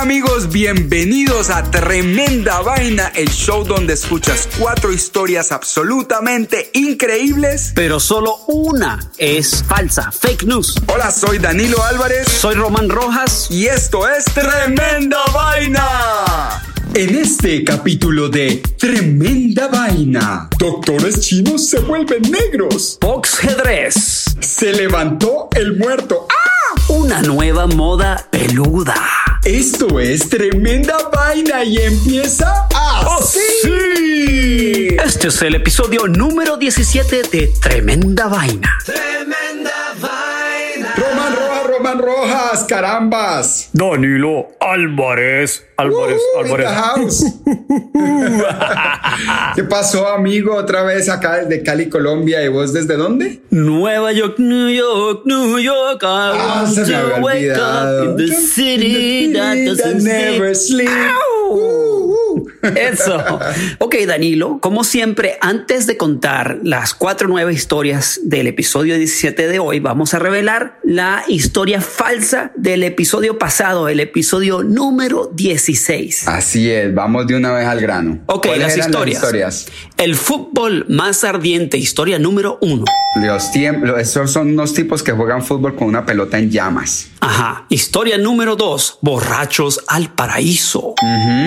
Hola 0.00 0.12
amigos, 0.12 0.48
bienvenidos 0.48 1.50
a 1.50 1.62
Tremenda 1.70 2.62
Vaina, 2.62 3.12
el 3.14 3.28
show 3.28 3.64
donde 3.64 3.92
escuchas 3.92 4.48
cuatro 4.58 4.94
historias 4.94 5.52
absolutamente 5.52 6.70
increíbles. 6.72 7.72
Pero 7.74 8.00
solo 8.00 8.36
una 8.46 8.98
es 9.18 9.62
falsa, 9.62 10.10
fake 10.10 10.44
news. 10.44 10.74
Hola, 10.86 11.10
soy 11.10 11.36
Danilo 11.36 11.84
Álvarez 11.84 12.26
Soy 12.28 12.54
Román 12.54 12.88
Rojas. 12.88 13.48
y 13.50 13.66
esto 13.66 14.08
es 14.08 14.24
Tremenda 14.24 15.18
Vaina. 15.34 16.62
En 16.94 17.14
este 17.16 17.62
capítulo 17.62 18.30
de 18.30 18.62
Tremenda 18.78 19.68
Vaina, 19.68 20.48
doctores 20.58 21.20
chinos 21.20 21.68
se 21.68 21.78
vuelven 21.80 22.22
negros. 22.22 22.96
Boxjedrez. 23.02 24.34
Se 24.40 24.72
levantó 24.72 25.50
el 25.54 25.76
muerto. 25.76 26.26
¡Ah! 26.30 26.80
Una 26.88 27.20
nueva 27.20 27.66
moda 27.66 28.26
peluda. 28.30 29.29
Esto 29.44 29.98
es 29.98 30.28
Tremenda 30.28 30.98
Vaina 31.10 31.64
y 31.64 31.78
empieza 31.78 32.68
así. 33.16 33.38
Este 35.02 35.28
es 35.28 35.42
el 35.42 35.54
episodio 35.54 36.06
número 36.06 36.58
17 36.58 37.22
de 37.32 37.46
Tremenda 37.58 38.28
Vaina. 38.28 38.78
Tremenda 38.84 39.94
vaina. 39.98 40.29
Roman 41.80 41.98
Rojas, 41.98 42.64
carambas. 42.68 43.70
Danilo 43.72 44.48
Álvarez. 44.60 45.64
Álvarez, 45.78 46.20
Uh, 46.38 46.56
the 46.58 46.66
house. 46.68 47.24
¿Qué 49.56 49.64
pasó, 49.64 50.08
amigo? 50.08 50.54
Otra 50.56 50.82
vez 50.82 51.08
acá 51.08 51.38
desde 51.38 51.62
Cali, 51.62 51.88
Colombia. 51.88 52.44
¿Y 52.44 52.48
vos 52.48 52.74
desde 52.74 52.96
dónde? 52.96 53.40
Nueva 53.48 54.12
York, 54.12 54.34
New 54.38 54.68
York, 54.68 55.22
New 55.24 55.58
York. 55.58 56.02
I 56.02 56.06
Ah, 56.06 56.62
want 56.64 56.74
se 56.74 56.84
me 56.84 56.94
había 56.94 57.14
olvidado. 57.24 58.04
in 58.04 58.16
the 58.18 58.28
city 58.28 59.32
that 59.32 59.54
doesn't 59.56 60.02
never 60.04 60.54
sleep. 60.54 60.86
sleep. 60.86 60.90
Eso. 62.62 63.38
Ok, 63.78 63.96
Danilo, 64.06 64.58
como 64.60 64.84
siempre, 64.84 65.38
antes 65.40 65.86
de 65.86 65.96
contar 65.96 66.58
las 66.62 66.94
cuatro 66.94 67.28
nuevas 67.28 67.54
historias 67.54 68.20
del 68.22 68.46
episodio 68.46 68.96
17 68.96 69.48
de 69.48 69.58
hoy, 69.58 69.80
vamos 69.80 70.14
a 70.14 70.18
revelar 70.18 70.78
la 70.82 71.24
historia 71.28 71.80
falsa 71.80 72.52
del 72.56 72.82
episodio 72.82 73.38
pasado, 73.38 73.88
el 73.88 74.00
episodio 74.00 74.62
número 74.62 75.30
16. 75.34 76.28
Así 76.28 76.70
es, 76.70 76.94
vamos 76.94 77.26
de 77.26 77.36
una 77.36 77.52
vez 77.52 77.66
al 77.66 77.80
grano. 77.80 78.20
Ok, 78.26 78.46
¿Cuáles 78.46 78.76
las 78.76 78.86
historias. 78.86 79.22
historias? 79.22 79.66
El 80.00 80.14
fútbol 80.16 80.86
más 80.88 81.24
ardiente, 81.24 81.76
historia 81.76 82.18
número 82.18 82.56
uno. 82.62 82.86
Los 83.16 83.50
esos 83.98 84.30
son 84.30 84.52
unos 84.52 84.72
tipos 84.72 85.02
que 85.02 85.12
juegan 85.12 85.42
fútbol 85.44 85.74
con 85.74 85.88
una 85.88 86.06
pelota 86.06 86.38
en 86.38 86.50
llamas. 86.50 87.08
Ajá. 87.20 87.66
Historia 87.68 88.16
número 88.16 88.56
dos, 88.56 88.98
borrachos 89.02 89.84
al 89.88 90.10
paraíso. 90.14 90.94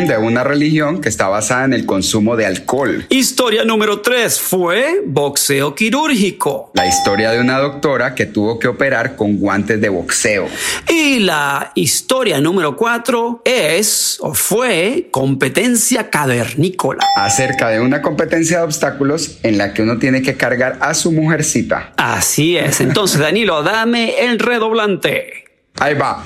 De 0.06 0.18
una 0.18 0.44
religión 0.44 1.02
que 1.02 1.10
está 1.10 1.30
basada 1.30 1.66
en 1.66 1.74
el 1.74 1.88
consumo 1.88 2.36
de 2.36 2.46
alcohol. 2.46 3.08
Historia 3.10 3.64
número 3.66 4.02
tres 4.02 4.40
fue 4.40 5.02
boxeo 5.06 5.74
quirúrgico. 5.74 6.70
La 6.76 6.86
historia 6.86 7.32
de 7.32 7.40
una 7.40 7.58
doctora 7.58 8.14
que 8.14 8.28
tuvo 8.28 8.60
que 8.60 8.68
operar 8.68 9.16
con 9.16 9.38
guantes 9.38 9.82
de 9.82 9.90
boxeo. 9.90 10.48
Y 10.90 11.20
la 11.20 11.72
historia 11.76 12.40
número 12.40 12.76
cuatro 12.76 13.42
es 13.46 14.18
o 14.20 14.34
fue 14.34 15.08
competencia 15.12 16.10
cavernícola. 16.10 17.04
Acerca 17.16 17.70
de 17.70 17.80
una 17.80 18.02
competencia 18.02 18.43
de 18.50 18.58
obstáculos 18.58 19.40
en 19.44 19.58
la 19.58 19.74
que 19.74 19.82
uno 19.82 19.98
tiene 19.98 20.22
que 20.22 20.36
cargar 20.36 20.78
a 20.82 20.94
su 20.94 21.12
mujercita. 21.12 21.94
Así 21.98 22.58
es. 22.58 22.82
Entonces, 22.82 23.20
Danilo, 23.20 23.64
dame 23.64 24.26
el 24.26 24.40
redoblante. 24.40 25.46
Ahí 25.80 25.96
va. 25.96 26.24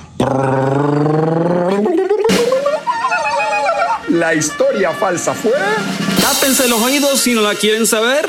La 4.09 4.33
historia 4.33 4.91
falsa 4.91 5.33
fue. 5.33 5.51
Tápense 6.22 6.67
los 6.67 6.81
oídos 6.81 7.19
si 7.19 7.33
no 7.33 7.41
la 7.41 7.55
quieren 7.55 7.85
saber. 7.85 8.25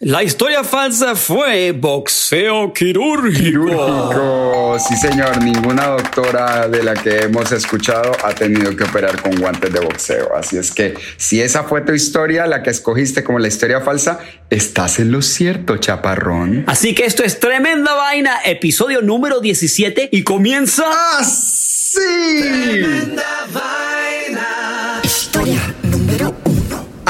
La 0.00 0.22
historia 0.22 0.62
falsa 0.62 1.16
fue 1.16 1.72
boxeo 1.72 2.70
quirúrgico. 2.74 3.64
Quirúrgico. 3.64 4.76
Sí, 4.78 4.94
señor. 4.94 5.42
Ninguna 5.42 5.86
doctora 5.86 6.68
de 6.68 6.82
la 6.82 6.92
que 6.92 7.20
hemos 7.20 7.50
escuchado 7.50 8.12
ha 8.22 8.34
tenido 8.34 8.76
que 8.76 8.84
operar 8.84 9.22
con 9.22 9.34
guantes 9.36 9.72
de 9.72 9.80
boxeo. 9.80 10.36
Así 10.36 10.58
es 10.58 10.70
que 10.70 10.92
si 11.16 11.40
esa 11.40 11.64
fue 11.64 11.80
tu 11.80 11.94
historia, 11.94 12.46
la 12.46 12.62
que 12.62 12.68
escogiste 12.68 13.24
como 13.24 13.38
la 13.38 13.48
historia 13.48 13.80
falsa, 13.80 14.18
estás 14.50 14.98
en 14.98 15.12
lo 15.12 15.22
cierto, 15.22 15.78
chaparrón. 15.78 16.64
Así 16.66 16.94
que 16.94 17.06
esto 17.06 17.24
es 17.24 17.40
tremenda 17.40 17.94
vaina, 17.94 18.40
episodio 18.44 19.00
número 19.00 19.40
17 19.40 20.10
y 20.12 20.24
comienza. 20.24 20.84
¡Así! 21.18 22.00
Tremenda 22.42 23.46
vaina. 23.50 24.05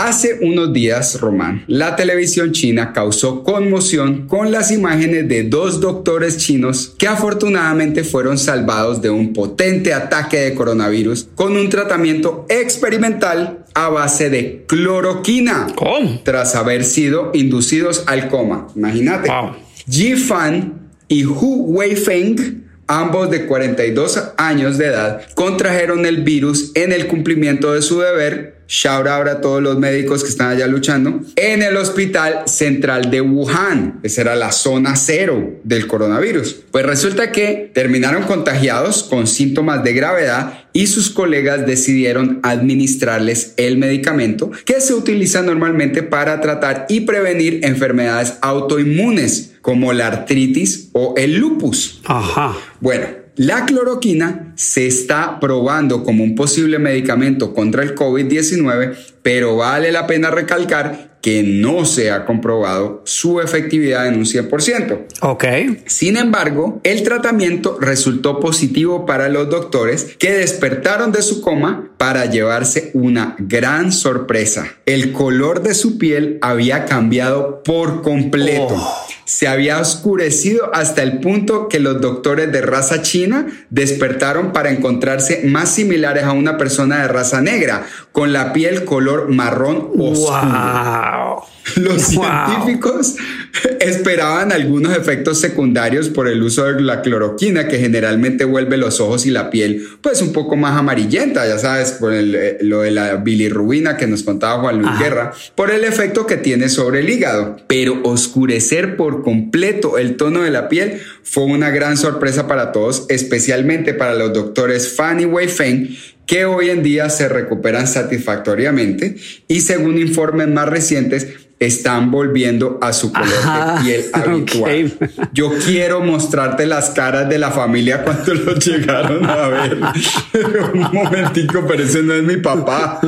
Hace 0.06 0.38
unos 0.40 0.72
días, 0.72 1.20
Román, 1.20 1.64
la 1.66 1.96
televisión 1.96 2.52
china 2.52 2.92
causó 2.92 3.42
conmoción 3.42 4.28
con 4.28 4.52
las 4.52 4.70
imágenes 4.70 5.28
de 5.28 5.42
dos 5.42 5.80
doctores 5.80 6.36
chinos 6.36 6.94
que 6.96 7.08
afortunadamente 7.08 8.04
fueron 8.04 8.38
salvados 8.38 9.02
de 9.02 9.10
un 9.10 9.32
potente 9.32 9.92
ataque 9.92 10.38
de 10.38 10.54
coronavirus 10.54 11.26
con 11.34 11.56
un 11.56 11.68
tratamiento 11.70 12.46
experimental 12.48 13.64
a 13.74 13.88
base 13.88 14.30
de 14.30 14.64
cloroquina 14.68 15.66
¿Cómo? 15.74 16.20
tras 16.22 16.54
haber 16.54 16.84
sido 16.84 17.32
inducidos 17.34 18.04
al 18.06 18.28
coma. 18.28 18.68
Imagínate. 18.76 19.28
Wow. 19.28 19.56
Ji 19.90 20.14
Fan 20.14 20.88
y 21.08 21.24
Hu 21.24 21.64
Weifeng, 21.66 22.64
ambos 22.86 23.28
de 23.28 23.44
42 23.46 24.34
años 24.36 24.78
de 24.78 24.86
edad, 24.86 25.22
contrajeron 25.34 26.06
el 26.06 26.22
virus 26.22 26.70
en 26.76 26.92
el 26.92 27.08
cumplimiento 27.08 27.72
de 27.72 27.82
su 27.82 27.98
deber. 27.98 28.55
Shout 28.68 29.06
out 29.06 29.28
a 29.28 29.40
todos 29.40 29.62
los 29.62 29.78
médicos 29.78 30.22
que 30.22 30.28
están 30.28 30.50
allá 30.50 30.66
luchando 30.66 31.20
en 31.36 31.62
el 31.62 31.76
hospital 31.76 32.42
central 32.46 33.10
de 33.10 33.20
Wuhan. 33.20 34.00
Esa 34.02 34.22
era 34.22 34.36
la 34.36 34.50
zona 34.52 34.96
cero 34.96 35.60
del 35.62 35.86
coronavirus. 35.86 36.64
Pues 36.72 36.84
resulta 36.84 37.30
que 37.30 37.70
terminaron 37.72 38.24
contagiados 38.24 39.04
con 39.04 39.26
síntomas 39.26 39.84
de 39.84 39.92
gravedad 39.92 40.64
y 40.72 40.88
sus 40.88 41.10
colegas 41.10 41.66
decidieron 41.66 42.40
administrarles 42.42 43.54
el 43.56 43.78
medicamento 43.78 44.50
que 44.64 44.80
se 44.80 44.94
utiliza 44.94 45.42
normalmente 45.42 46.02
para 46.02 46.40
tratar 46.40 46.86
y 46.88 47.00
prevenir 47.00 47.60
enfermedades 47.62 48.34
autoinmunes 48.42 49.52
como 49.62 49.92
la 49.92 50.08
artritis 50.08 50.90
o 50.92 51.14
el 51.16 51.36
lupus. 51.36 52.00
Ajá. 52.04 52.56
Bueno, 52.80 53.06
La 53.36 53.66
cloroquina 53.66 54.54
se 54.56 54.86
está 54.86 55.38
probando 55.40 56.02
como 56.02 56.24
un 56.24 56.34
posible 56.34 56.78
medicamento 56.78 57.52
contra 57.52 57.82
el 57.82 57.94
COVID-19, 57.94 58.96
pero 59.22 59.56
vale 59.56 59.92
la 59.92 60.06
pena 60.06 60.30
recalcar 60.30 61.16
que 61.20 61.42
no 61.42 61.84
se 61.84 62.10
ha 62.10 62.24
comprobado 62.24 63.02
su 63.04 63.40
efectividad 63.40 64.06
en 64.06 64.14
un 64.14 64.24
100%. 64.24 65.06
Ok. 65.22 65.44
Sin 65.84 66.16
embargo, 66.16 66.80
el 66.82 67.02
tratamiento 67.02 67.78
resultó 67.80 68.40
positivo 68.40 69.04
para 69.04 69.28
los 69.28 69.50
doctores 69.50 70.16
que 70.18 70.32
despertaron 70.32 71.12
de 71.12 71.22
su 71.22 71.42
coma 71.42 71.90
para 71.98 72.26
llevarse 72.26 72.90
una 72.94 73.34
gran 73.38 73.92
sorpresa. 73.92 74.76
El 74.86 75.12
color 75.12 75.62
de 75.62 75.74
su 75.74 75.98
piel 75.98 76.38
había 76.40 76.86
cambiado 76.86 77.62
por 77.64 78.02
completo. 78.02 78.76
Oh. 78.76 79.05
Se 79.26 79.48
había 79.48 79.80
oscurecido 79.80 80.70
hasta 80.72 81.02
el 81.02 81.18
punto 81.18 81.68
que 81.68 81.80
los 81.80 82.00
doctores 82.00 82.50
de 82.52 82.60
raza 82.62 83.02
china 83.02 83.46
despertaron 83.70 84.52
para 84.52 84.70
encontrarse 84.70 85.42
más 85.44 85.68
similares 85.68 86.24
a 86.24 86.32
una 86.32 86.56
persona 86.56 87.02
de 87.02 87.08
raza 87.08 87.40
negra, 87.42 87.84
con 88.12 88.32
la 88.32 88.52
piel 88.52 88.84
color 88.84 89.28
marrón 89.28 89.90
oscuro. 89.98 90.30
Wow. 90.30 91.42
Los 91.76 92.14
Wow. 92.14 92.24
científicos 92.24 93.16
esperaban 93.80 94.52
algunos 94.52 94.96
efectos 94.96 95.40
secundarios 95.40 96.08
por 96.08 96.28
el 96.28 96.42
uso 96.42 96.64
de 96.64 96.80
la 96.80 97.02
cloroquina 97.02 97.68
que 97.68 97.78
generalmente 97.78 98.44
vuelve 98.44 98.76
los 98.76 99.00
ojos 99.00 99.26
y 99.26 99.30
la 99.30 99.50
piel 99.50 99.86
pues 100.00 100.22
un 100.22 100.32
poco 100.32 100.56
más 100.56 100.78
amarillenta, 100.78 101.46
ya 101.46 101.58
sabes, 101.58 101.92
por 101.92 102.12
el, 102.12 102.34
eh, 102.34 102.58
lo 102.60 102.82
de 102.82 102.90
la 102.90 103.16
bilirrubina 103.16 103.96
que 103.96 104.06
nos 104.06 104.22
contaba 104.22 104.60
Juan 104.60 104.76
Luis 104.78 104.88
Ajá. 104.88 105.02
Guerra, 105.02 105.32
por 105.54 105.70
el 105.70 105.84
efecto 105.84 106.26
que 106.26 106.36
tiene 106.36 106.68
sobre 106.68 107.00
el 107.00 107.10
hígado. 107.10 107.56
Pero 107.66 108.00
oscurecer 108.04 108.96
por 108.96 109.22
completo 109.22 109.98
el 109.98 110.16
tono 110.16 110.42
de 110.42 110.50
la 110.50 110.68
piel 110.68 111.00
fue 111.22 111.44
una 111.44 111.70
gran 111.70 111.96
sorpresa 111.96 112.46
para 112.46 112.72
todos, 112.72 113.06
especialmente 113.08 113.94
para 113.94 114.14
los 114.14 114.32
doctores 114.32 114.94
Fanny 114.94 115.24
Wei 115.24 115.48
Feng 115.48 115.96
que 116.26 116.44
hoy 116.44 116.70
en 116.70 116.82
día 116.82 117.08
se 117.08 117.28
recuperan 117.28 117.86
satisfactoriamente 117.86 119.16
y 119.46 119.60
según 119.60 119.96
informes 119.96 120.48
más 120.48 120.68
recientes 120.68 121.28
están 121.58 122.10
volviendo 122.10 122.78
a 122.82 122.92
su 122.92 123.12
color 123.12 123.32
Ajá, 123.42 123.78
de 123.78 123.84
piel 123.84 124.04
habitual. 124.12 124.92
Yo 125.32 125.50
quiero 125.64 126.00
mostrarte 126.02 126.66
las 126.66 126.90
caras 126.90 127.28
de 127.28 127.38
la 127.38 127.50
familia 127.50 128.02
cuando 128.04 128.34
los 128.34 128.64
llegaron 128.66 129.24
a 129.24 129.48
ver. 129.48 129.76
Un 130.74 130.80
momentico, 130.92 131.64
pero 131.66 131.82
ese 131.82 132.02
no 132.02 132.12
es 132.14 132.22
mi 132.22 132.36
papá. 132.36 133.00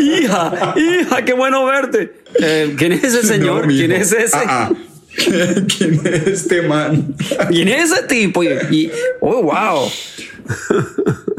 hija, 0.00 0.74
hija, 0.76 1.24
qué 1.24 1.32
bueno 1.32 1.64
verte. 1.64 2.12
Eh, 2.40 2.74
¿Quién 2.76 2.92
es 2.92 3.04
ese 3.04 3.22
señor? 3.26 3.62
No. 3.66 3.72
¿Quién 3.72 3.92
es 3.92 4.12
ese? 4.12 4.36
Ah, 4.36 4.70
ah. 4.70 4.72
¿Quién 5.16 6.00
es 6.04 6.26
este 6.26 6.62
man? 6.62 7.14
¿Quién 7.48 7.68
es 7.68 7.90
ese 7.92 8.02
tipo? 8.02 8.42
Y, 8.42 8.48
y- 8.70 8.90
oh, 9.20 9.42
wow. 9.44 9.88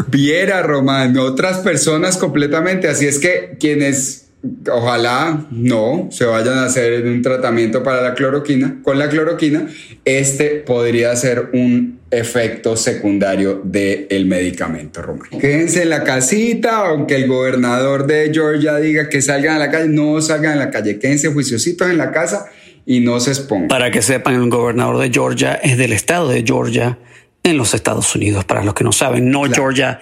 Viera, 0.07 0.61
Román, 0.63 1.17
otras 1.17 1.57
personas 1.59 2.17
completamente. 2.17 2.87
Así 2.87 3.05
es 3.05 3.19
que 3.19 3.57
quienes 3.59 4.24
ojalá 4.71 5.45
no 5.51 6.09
se 6.11 6.25
vayan 6.25 6.57
a 6.59 6.65
hacer 6.65 7.05
un 7.05 7.21
tratamiento 7.21 7.83
para 7.83 8.01
la 8.01 8.13
cloroquina, 8.13 8.79
con 8.83 8.99
la 8.99 9.09
cloroquina, 9.09 9.67
este 10.03 10.63
podría 10.65 11.15
ser 11.15 11.49
un 11.53 11.99
efecto 12.11 12.77
secundario 12.77 13.61
del 13.63 14.25
medicamento, 14.25 15.01
Román. 15.01 15.29
Quédense 15.39 15.83
en 15.83 15.89
la 15.89 16.03
casita, 16.03 16.87
aunque 16.87 17.15
el 17.15 17.27
gobernador 17.27 18.07
de 18.07 18.31
Georgia 18.33 18.77
diga 18.77 19.09
que 19.09 19.21
salgan 19.21 19.55
a 19.55 19.59
la 19.59 19.71
calle, 19.71 19.89
no 19.89 20.21
salgan 20.21 20.53
a 20.53 20.55
la 20.55 20.71
calle, 20.71 20.99
quédense 20.99 21.31
juiciositos 21.31 21.89
en 21.89 21.97
la 21.97 22.11
casa 22.11 22.47
y 22.85 22.99
no 22.99 23.19
se 23.19 23.31
expongan. 23.31 23.67
Para 23.67 23.91
que 23.91 24.01
sepan, 24.01 24.35
el 24.35 24.49
gobernador 24.49 24.99
de 24.99 25.09
Georgia 25.11 25.53
es 25.55 25.77
del 25.77 25.93
estado 25.93 26.29
de 26.29 26.43
Georgia 26.45 26.97
en 27.43 27.57
los 27.57 27.73
Estados 27.73 28.15
Unidos, 28.15 28.45
para 28.45 28.63
los 28.63 28.73
que 28.73 28.83
no 28.83 28.91
saben, 28.91 29.29
no 29.29 29.43
Georgia 29.43 29.99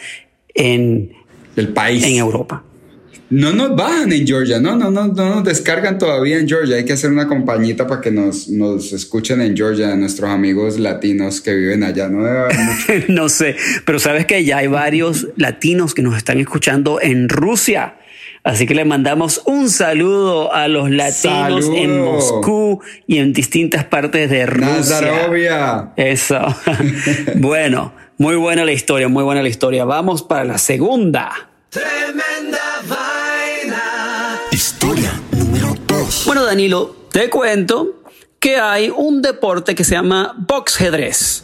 en, 0.54 1.12
El 1.56 1.70
país. 1.70 2.04
en 2.04 2.16
Europa. 2.16 2.64
No 3.30 3.52
nos 3.52 3.76
bajan 3.76 4.12
en 4.12 4.28
Georgia, 4.28 4.60
no, 4.60 4.76
no, 4.76 4.92
no, 4.92 5.08
no 5.08 5.36
nos 5.36 5.44
descargan 5.44 5.98
todavía 5.98 6.38
en 6.38 6.48
Georgia. 6.48 6.76
Hay 6.76 6.86
que 6.86 6.94
hacer 6.94 7.12
una 7.12 7.28
compañita 7.28 7.88
para 7.88 8.00
que 8.00 8.12
nos, 8.12 8.48
nos 8.50 8.94
escuchen 8.94 9.42
en 9.42 9.58
Georgia, 9.58 9.96
nuestros 9.96 10.30
amigos 10.30 10.78
latinos 10.78 11.42
que 11.42 11.54
viven 11.56 11.84
allá. 11.84 12.10
No 12.10 12.24
debe 12.24 12.40
haber 12.40 12.58
mucho. 12.60 12.94
no 13.08 13.30
sé, 13.30 13.56
pero 13.86 13.98
sabes 14.00 14.26
que 14.26 14.44
ya 14.44 14.58
hay 14.58 14.68
varios 14.68 15.28
latinos 15.36 15.94
que 15.94 16.02
nos 16.02 16.16
están 16.16 16.40
escuchando 16.40 17.02
en 17.02 17.30
Rusia. 17.30 17.96
Así 18.44 18.68
que 18.68 18.76
le 18.76 18.84
mandamos 18.84 19.42
un 19.46 19.70
saludo 19.70 20.54
a 20.54 20.68
los 20.68 20.92
latinos 20.92 21.66
Saludo. 21.66 21.78
en 21.78 22.02
Moscú 22.02 22.82
y 23.08 23.20
en 23.20 23.32
distintas 23.32 23.86
partes 23.86 24.30
de 24.30 24.46
Rusia. 24.46 25.02
Nazarovia. 25.02 25.94
Eso. 25.96 26.40
bueno, 27.36 27.94
muy 28.18 28.36
buena 28.36 28.66
la 28.66 28.74
historia, 28.74 29.08
muy 29.08 29.24
buena 29.24 29.42
la 29.42 29.48
historia. 29.50 29.86
Vamos 29.86 30.24
para 30.24 30.44
la 30.44 30.58
segunda. 30.58 31.32
Tremenda 31.70 32.60
vaina. 32.88 33.03
Historia 34.54 35.20
número 35.32 35.76
2. 35.88 36.26
Bueno, 36.28 36.46
Danilo, 36.46 36.96
te 37.12 37.28
cuento 37.32 38.04
que 38.40 38.58
hay 38.58 38.92
un 38.92 39.24
deporte 39.24 39.74
que 39.74 39.84
se 39.84 39.96
llama 39.96 40.36
boxjedrez. 40.48 41.44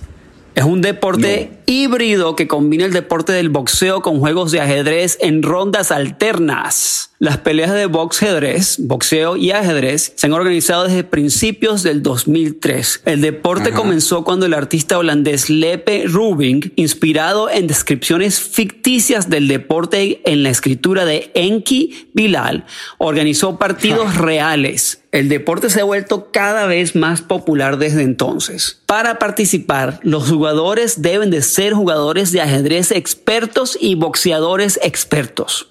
Es 0.54 0.64
un 0.64 0.84
deporte 0.84 1.59
híbrido 1.69 2.36
que 2.36 2.48
combina 2.48 2.86
el 2.86 2.94
deporte 2.94 3.31
del 3.31 3.50
boxeo 3.50 4.01
con 4.01 4.19
juegos 4.19 4.51
de 4.51 4.60
ajedrez 4.60 5.19
en 5.21 5.44
rondas 5.44 5.92
alternas. 5.92 7.10
Las 7.19 7.38
peleas 7.39 7.74
de 7.74 7.86
boxjedrez, 7.86 8.77
boxeo 8.80 9.36
y 9.36 9.51
ajedrez 9.51 10.13
se 10.16 10.27
han 10.27 10.33
organizado 10.33 10.86
desde 10.86 11.04
principios 11.04 11.83
del 11.83 12.01
2003. 12.01 13.01
El 13.04 13.19
deporte 13.19 13.69
Ajá. 13.69 13.77
comenzó 13.77 14.24
cuando 14.24 14.45
el 14.45 14.54
artista 14.54 14.98
holandés 14.98 15.50
Lepe 15.50 16.06
Rubing, 16.07 16.71
inspirado 16.77 17.50
en 17.50 17.68
descripciones 17.68 18.39
ficticias 18.39 19.30
del 19.30 19.50
deporte 19.50 20.22
en 20.25 20.44
la 20.44 20.50
escritura 20.50 21.04
de 21.04 21.30
Enki 21.36 22.10
Bilal, 22.13 22.65
organizó 22.98 23.60
partidos 23.60 24.15
reales. 24.15 25.04
El 25.12 25.27
deporte 25.27 25.72
se 25.72 25.81
ha 25.81 25.86
vuelto 25.86 26.30
cada 26.31 26.68
vez 26.68 26.95
más 26.95 27.22
popular 27.22 27.80
desde 27.80 28.04
entonces. 28.04 28.83
Para 28.86 29.18
participar, 29.18 30.00
los 30.04 30.30
jugadores 30.30 31.01
deben 31.01 31.31
de 31.31 31.42
ser 31.60 31.74
jugadores 31.74 32.32
de 32.32 32.40
ajedrez 32.40 32.94
expertos 32.94 33.78
y 33.82 33.96
boxeadores 33.96 34.80
expertos. 34.82 35.68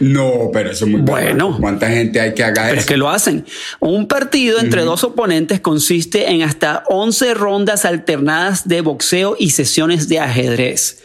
No, 0.00 0.50
pero 0.52 0.72
eso 0.72 0.86
es 0.86 0.90
muy 0.90 1.02
Bueno. 1.02 1.50
barato. 1.50 1.60
¿Cuánta 1.60 1.88
gente 1.88 2.20
hay 2.20 2.34
que 2.34 2.42
haga 2.42 2.66
Pero 2.66 2.80
es 2.80 2.86
que 2.86 2.96
lo 2.96 3.08
hacen. 3.08 3.46
Un 3.78 4.08
partido 4.08 4.58
entre 4.58 4.82
dos 4.82 5.04
oponentes 5.04 5.60
consiste 5.60 6.32
en 6.32 6.42
hasta 6.42 6.82
11 6.88 7.34
rondas 7.34 7.84
alternadas 7.84 8.66
de 8.66 8.80
boxeo 8.80 9.36
y 9.38 9.50
sesiones 9.50 10.08
de 10.08 10.18
ajedrez. 10.18 11.00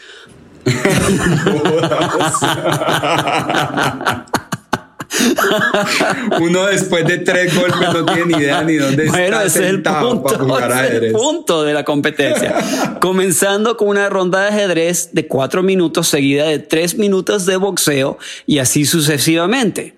Uno 6.42 6.66
después 6.68 7.06
de 7.06 7.20
tres 7.20 7.56
golpes 7.56 7.94
no 7.94 8.06
tiene 8.06 8.26
ni 8.26 8.44
idea 8.44 8.64
ni 8.64 8.76
dónde 8.76 9.08
Bueno, 9.08 9.42
está 9.42 9.46
ese 9.46 9.60
es 9.60 9.66
el 9.66 9.72
sentado 9.76 10.24
para 10.24 10.38
punto, 10.38 10.54
jugar 10.54 10.72
ese 10.72 10.74
es 10.74 10.80
el 10.80 10.88
ajedrez. 10.88 11.14
punto 11.14 11.64
de 11.64 11.74
la 11.74 11.84
competencia. 11.86 12.56
Comenzando 13.00 13.78
con 13.78 13.90
una 13.90 14.10
ronda 14.10 14.42
de 14.42 14.48
ajedrez 14.50 15.10
de 15.14 15.28
cuatro 15.28 15.64
minutos 15.64 16.08
seguida 16.08 16.46
de 16.46 16.60
tres 16.60 16.98
minutos 16.98 17.46
de 17.46 17.58
boxeo 17.58 18.18
y 18.46 18.60
así 18.60 18.86
sucesivamente. 18.86 19.96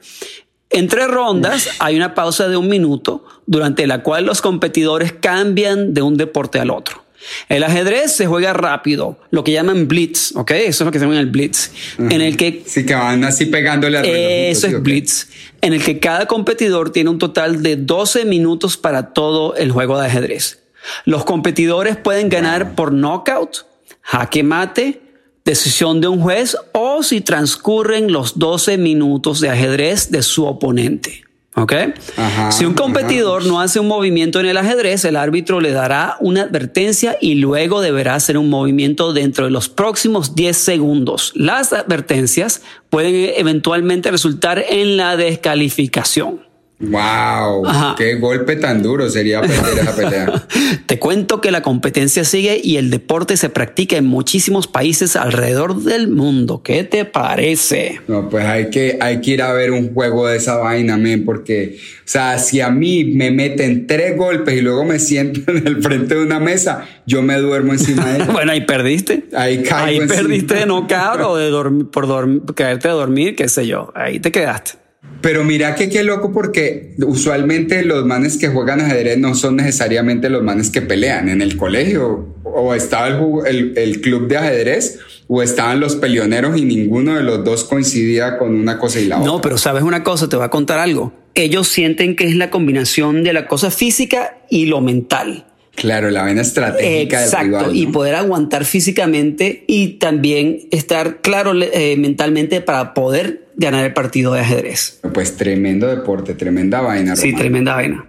Entre 0.69 1.07
rondas 1.07 1.69
hay 1.79 1.95
una 1.95 2.13
pausa 2.13 2.49
de 2.49 2.57
un 2.57 2.67
minuto 2.67 3.23
durante 3.45 3.87
la 3.87 4.03
cual 4.03 4.25
los 4.25 4.41
competidores 4.41 5.13
cambian 5.13 5.93
de 5.93 6.01
un 6.01 6.17
deporte 6.17 6.59
al 6.59 6.71
otro. 6.71 7.06
El 7.49 7.63
ajedrez 7.63 8.15
se 8.15 8.27
juega 8.27 8.53
rápido, 8.53 9.19
lo 9.31 9.43
que 9.43 9.51
llaman 9.51 9.87
blitz, 9.87 10.35
¿ok? 10.35 10.51
Eso 10.51 10.83
es 10.83 10.85
lo 10.85 10.91
que 10.91 10.99
se 10.99 11.05
llama 11.05 11.19
el 11.19 11.27
blitz, 11.27 11.71
en 11.97 12.21
el 12.21 12.37
que 12.37 12.63
Sí, 12.65 12.85
que 12.85 12.95
van 12.95 13.23
así 13.23 13.45
pegándole 13.45 13.97
al 13.97 14.05
eso 14.05 14.67
¿sí 14.67 14.73
es? 14.73 14.81
Blitz, 14.81 15.27
en 15.61 15.73
el 15.73 15.83
que 15.83 15.99
cada 15.99 16.25
competidor 16.27 16.91
tiene 16.91 17.09
un 17.09 17.17
total 17.17 17.63
de 17.63 17.75
12 17.75 18.25
minutos 18.25 18.77
para 18.77 19.13
todo 19.13 19.55
el 19.55 19.71
juego 19.71 19.99
de 19.99 20.07
ajedrez. 20.07 20.59
Los 21.05 21.25
competidores 21.25 21.97
pueden 21.97 22.29
ganar 22.29 22.75
por 22.75 22.93
knockout, 22.93 23.65
jaque 24.01 24.43
mate, 24.43 25.01
decisión 25.43 26.01
de 26.01 26.07
un 26.07 26.21
juez 26.21 26.57
o 26.73 27.03
si 27.03 27.21
transcurren 27.21 28.11
los 28.11 28.37
12 28.37 28.77
minutos 28.77 29.39
de 29.39 29.49
ajedrez 29.49 30.11
de 30.11 30.21
su 30.21 30.45
oponente. 30.45 31.26
¿Ok? 31.59 31.73
Ajá, 32.17 32.51
si 32.51 32.65
un 32.65 32.75
competidor 32.75 33.47
no 33.47 33.59
hace 33.59 33.79
un 33.79 33.87
movimiento 33.87 34.39
en 34.39 34.45
el 34.45 34.57
ajedrez, 34.57 35.03
el 35.05 35.15
árbitro 35.15 35.59
le 35.59 35.71
dará 35.71 36.15
una 36.19 36.43
advertencia 36.43 37.17
y 37.19 37.33
luego 37.33 37.81
deberá 37.81 38.13
hacer 38.13 38.37
un 38.37 38.47
movimiento 38.47 39.11
dentro 39.11 39.45
de 39.45 39.51
los 39.51 39.67
próximos 39.67 40.35
10 40.35 40.55
segundos. 40.55 41.31
Las 41.33 41.73
advertencias 41.73 42.61
pueden 42.91 43.33
eventualmente 43.35 44.11
resultar 44.11 44.63
en 44.69 44.97
la 44.97 45.17
descalificación. 45.17 46.46
Wow, 46.79 47.65
Ajá. 47.65 47.95
qué 47.97 48.15
golpe 48.15 48.55
tan 48.55 48.83
duro 48.83 49.09
sería 49.09 49.41
perder 49.41 49.79
esa 49.79 49.95
pelea. 49.95 50.47
Te 50.85 50.99
cuento 50.99 51.41
que 51.41 51.49
la 51.49 51.61
competencia 51.63 52.23
sigue 52.23 52.61
y 52.63 52.77
el 52.77 52.91
deporte 52.91 53.35
se 53.35 53.49
practica 53.49 53.97
en 53.97 54.05
muchísimos 54.05 54.67
países 54.67 55.15
alrededor 55.15 55.81
del 55.81 56.07
mundo. 56.07 56.61
¿Qué 56.63 56.83
te 56.83 57.03
parece? 57.05 57.99
No, 58.07 58.29
pues 58.29 58.45
hay 58.45 58.69
que, 58.69 58.99
hay 59.01 59.21
que 59.21 59.31
ir 59.31 59.41
a 59.41 59.53
ver 59.53 59.71
un 59.71 59.91
juego 59.93 60.27
de 60.27 60.37
esa 60.37 60.57
vaina, 60.57 60.97
men, 60.97 61.25
porque, 61.25 61.77
o 61.79 62.01
sea, 62.05 62.37
si 62.37 62.61
a 62.61 62.69
mí 62.69 63.05
me 63.05 63.31
meten 63.31 63.87
tres 63.87 64.15
golpes 64.15 64.55
y 64.55 64.61
luego 64.61 64.85
me 64.85 64.99
siento 64.99 65.51
en 65.51 65.65
el 65.65 65.81
frente 65.81 66.13
de 66.13 66.23
una 66.23 66.39
mesa, 66.39 66.85
yo 67.07 67.23
me 67.23 67.37
duermo 67.37 67.73
encima 67.73 68.05
de 68.05 68.15
ella. 68.23 68.25
Bueno, 68.31 68.51
ahí 68.51 68.61
perdiste. 68.65 69.25
Ahí 69.35 69.63
caigo 69.63 69.85
Ahí 69.85 69.95
encima. 69.97 70.13
perdiste 70.21 70.53
de 70.53 70.65
knockout 70.67 71.21
o 71.21 71.37
de 71.37 71.49
dormir, 71.49 71.87
por 71.87 72.07
dormir, 72.07 72.43
caerte 72.55 72.87
a 72.87 72.91
dormir, 72.91 73.35
qué 73.35 73.49
sé 73.49 73.65
yo. 73.65 73.91
Ahí 73.95 74.19
te 74.19 74.31
quedaste. 74.31 74.73
Pero 75.21 75.43
mira 75.43 75.75
que 75.75 75.89
qué 75.89 76.03
loco 76.03 76.31
porque 76.31 76.93
usualmente 77.05 77.83
los 77.83 78.05
manes 78.05 78.37
que 78.37 78.47
juegan 78.49 78.81
ajedrez 78.81 79.17
no 79.17 79.33
son 79.35 79.55
necesariamente 79.57 80.29
los 80.29 80.43
manes 80.43 80.69
que 80.69 80.81
pelean. 80.81 81.27
En 81.29 81.41
el 81.41 81.57
colegio 81.57 82.35
o 82.43 82.73
estaba 82.73 83.07
el, 83.07 83.17
el- 83.47 83.77
el 83.77 84.01
club 84.01 84.27
de 84.27 84.37
ajedrez 84.37 84.99
o 85.27 85.41
estaban 85.41 85.79
los 85.79 85.95
peleoneros 85.95 86.57
y 86.57 86.63
ninguno 86.65 87.15
de 87.15 87.23
los 87.23 87.43
dos 87.43 87.63
coincidía 87.63 88.37
con 88.37 88.55
una 88.55 88.77
cosa 88.77 88.99
y 88.99 89.05
la 89.07 89.17
No, 89.19 89.33
otra. 89.35 89.41
pero 89.43 89.57
sabes 89.57 89.83
una 89.83 90.03
cosa, 90.03 90.29
te 90.29 90.35
voy 90.37 90.45
a 90.45 90.49
contar 90.49 90.79
algo. 90.79 91.11
Ellos 91.35 91.67
sienten 91.67 92.15
que 92.15 92.25
es 92.25 92.35
la 92.35 92.49
combinación 92.49 93.23
de 93.23 93.33
la 93.33 93.47
cosa 93.47 93.69
física 93.71 94.37
y 94.49 94.67
lo 94.67 94.81
mental. 94.81 95.45
Claro, 95.77 96.09
la 96.09 96.23
vena 96.23 96.41
estratégica 96.41 97.17
del 97.19 97.25
Exacto, 97.27 97.45
rival. 97.59 97.75
y 97.75 97.85
poder 97.85 98.15
aguantar 98.15 98.65
físicamente 98.65 99.63
y 99.67 99.99
también 99.99 100.61
estar 100.71 101.21
claro 101.21 101.53
eh, 101.61 101.95
mentalmente 101.97 102.61
para 102.61 102.95
poder 102.95 103.45
ganar 103.57 103.85
el 103.85 103.93
partido 103.93 104.33
de 104.33 104.39
ajedrez. 104.41 104.99
Pues 105.13 105.37
tremendo 105.37 105.85
deporte, 105.87 106.33
tremenda 106.33 106.81
vaina. 106.81 107.15
Sí, 107.15 107.27
Román. 107.27 107.39
tremenda 107.41 107.75
vaina. 107.75 108.05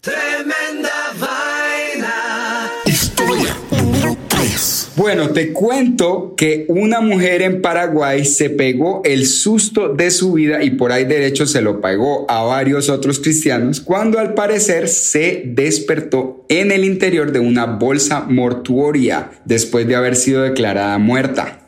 Tremenda 0.00 0.54
Bueno, 4.96 5.28
te 5.28 5.52
cuento 5.52 6.32
que 6.38 6.64
una 6.68 7.02
mujer 7.02 7.42
en 7.42 7.60
Paraguay 7.60 8.24
se 8.24 8.48
pegó 8.48 9.02
el 9.04 9.26
susto 9.26 9.90
de 9.92 10.10
su 10.10 10.32
vida 10.32 10.64
y 10.64 10.70
por 10.70 10.90
ahí 10.90 11.04
derecho 11.04 11.46
se 11.46 11.60
lo 11.60 11.82
pagó 11.82 12.24
a 12.30 12.42
varios 12.44 12.88
otros 12.88 13.20
cristianos 13.20 13.82
cuando 13.82 14.18
al 14.18 14.32
parecer 14.32 14.88
se 14.88 15.42
despertó 15.44 16.46
en 16.48 16.72
el 16.72 16.82
interior 16.82 17.30
de 17.30 17.40
una 17.40 17.66
bolsa 17.66 18.22
mortuoria 18.26 19.32
después 19.44 19.86
de 19.86 19.96
haber 19.96 20.16
sido 20.16 20.42
declarada 20.42 20.96
muerta. 20.96 21.65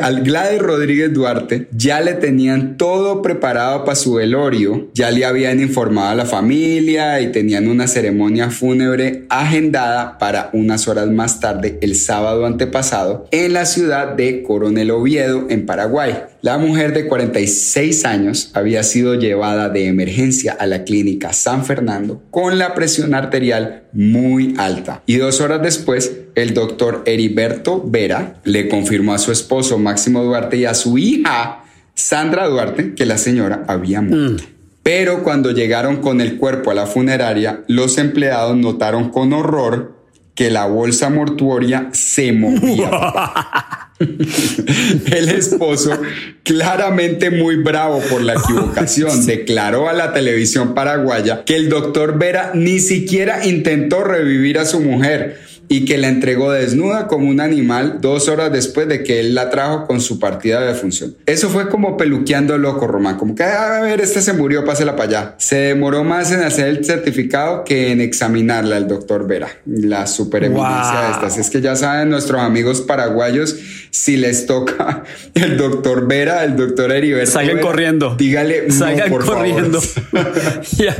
Al 0.00 0.22
Gladys 0.22 0.60
Rodríguez 0.60 1.12
Duarte 1.12 1.68
ya 1.70 2.00
le 2.00 2.14
tenían 2.14 2.76
todo 2.76 3.22
preparado 3.22 3.84
para 3.84 3.94
su 3.94 4.14
velorio, 4.14 4.88
ya 4.94 5.10
le 5.10 5.24
habían 5.24 5.60
informado 5.60 6.10
a 6.10 6.14
la 6.14 6.26
familia 6.26 7.20
y 7.20 7.30
tenían 7.30 7.68
una 7.68 7.86
ceremonia 7.86 8.50
fúnebre 8.50 9.24
agendada 9.28 10.18
para 10.18 10.50
unas 10.52 10.88
horas 10.88 11.08
más 11.08 11.40
tarde 11.40 11.78
el 11.82 11.94
sábado 11.94 12.46
antepasado 12.46 13.28
en 13.30 13.52
la 13.52 13.64
ciudad 13.64 14.14
de 14.14 14.42
Coronel 14.42 14.90
Oviedo 14.90 15.46
en 15.48 15.66
Paraguay. 15.66 16.33
La 16.44 16.58
mujer 16.58 16.92
de 16.92 17.06
46 17.06 18.04
años 18.04 18.50
había 18.52 18.82
sido 18.82 19.14
llevada 19.14 19.70
de 19.70 19.86
emergencia 19.86 20.52
a 20.52 20.66
la 20.66 20.84
clínica 20.84 21.32
San 21.32 21.64
Fernando 21.64 22.20
con 22.30 22.58
la 22.58 22.74
presión 22.74 23.14
arterial 23.14 23.84
muy 23.94 24.52
alta 24.58 25.02
y 25.06 25.16
dos 25.16 25.40
horas 25.40 25.62
después 25.62 26.12
el 26.34 26.52
doctor 26.52 27.02
Heriberto 27.06 27.82
Vera 27.86 28.42
le 28.44 28.68
confirmó 28.68 29.14
a 29.14 29.18
su 29.18 29.32
esposo 29.32 29.78
Máximo 29.78 30.22
Duarte 30.22 30.58
y 30.58 30.66
a 30.66 30.74
su 30.74 30.98
hija 30.98 31.64
Sandra 31.94 32.46
Duarte 32.46 32.94
que 32.94 33.06
la 33.06 33.16
señora 33.16 33.64
había 33.66 34.02
muerto. 34.02 34.44
Pero 34.82 35.22
cuando 35.22 35.50
llegaron 35.50 36.02
con 36.02 36.20
el 36.20 36.36
cuerpo 36.36 36.70
a 36.70 36.74
la 36.74 36.84
funeraria, 36.84 37.64
los 37.68 37.96
empleados 37.96 38.54
notaron 38.54 39.08
con 39.08 39.32
horror 39.32 39.96
que 40.34 40.50
la 40.50 40.66
bolsa 40.66 41.08
mortuoria 41.08 41.88
se 41.92 42.34
movía. 42.34 42.90
El 45.12 45.28
esposo, 45.28 46.00
claramente 46.42 47.30
muy 47.30 47.56
bravo 47.56 48.00
por 48.10 48.22
la 48.22 48.34
equivocación, 48.34 49.26
declaró 49.26 49.88
a 49.88 49.92
la 49.92 50.12
televisión 50.12 50.74
paraguaya 50.74 51.44
que 51.44 51.56
el 51.56 51.68
doctor 51.68 52.18
Vera 52.18 52.52
ni 52.54 52.80
siquiera 52.80 53.46
intentó 53.46 54.04
revivir 54.04 54.58
a 54.58 54.64
su 54.64 54.80
mujer 54.80 55.38
y 55.68 55.84
que 55.84 55.98
la 55.98 56.08
entregó 56.08 56.52
desnuda 56.52 57.06
como 57.06 57.28
un 57.28 57.40
animal 57.40 57.98
dos 58.00 58.28
horas 58.28 58.52
después 58.52 58.86
de 58.88 59.02
que 59.02 59.20
él 59.20 59.34
la 59.34 59.50
trajo 59.50 59.86
con 59.86 60.00
su 60.00 60.18
partida 60.18 60.60
de 60.60 60.74
función. 60.74 61.16
Eso 61.26 61.48
fue 61.48 61.68
como 61.68 61.96
peluqueando 61.96 62.58
loco, 62.58 62.86
Román, 62.86 63.16
como 63.16 63.34
que 63.34 63.42
"Ah, 63.44 63.78
a 63.78 63.80
ver, 63.80 64.00
este 64.00 64.20
se 64.22 64.32
murió, 64.32 64.64
pásela 64.64 64.96
para 64.96 65.08
allá. 65.08 65.34
Se 65.38 65.56
demoró 65.56 66.04
más 66.04 66.30
en 66.32 66.40
hacer 66.42 66.68
el 66.68 66.84
certificado 66.84 67.64
que 67.64 67.90
en 67.92 68.00
examinarla 68.00 68.76
el 68.76 68.86
doctor 68.88 69.26
Vera, 69.26 69.48
la 69.66 70.06
supereminencia 70.06 70.92
Wow. 70.92 71.02
de 71.06 71.10
estas. 71.12 71.38
Es 71.38 71.50
que 71.50 71.60
ya 71.60 71.76
saben 71.76 72.10
nuestros 72.10 72.40
amigos 72.40 72.80
paraguayos, 72.82 73.56
si 73.90 74.16
les 74.16 74.46
toca 74.46 75.04
el 75.34 75.56
doctor 75.56 76.06
Vera, 76.06 76.44
el 76.44 76.56
doctor 76.56 76.92
Heriberto 76.92 77.30
Salgan 77.32 77.56
Vera, 77.56 77.66
corriendo. 77.66 78.14
Dígale, 78.16 78.64
no, 78.68 78.74
Salgan 78.74 79.08
por 79.10 79.22
favor. 79.24 79.38
corriendo. 79.38 79.80
Ya. 80.76 80.96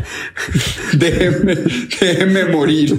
déjeme, 0.92 1.56
déjeme 2.00 2.44
morir. 2.46 2.96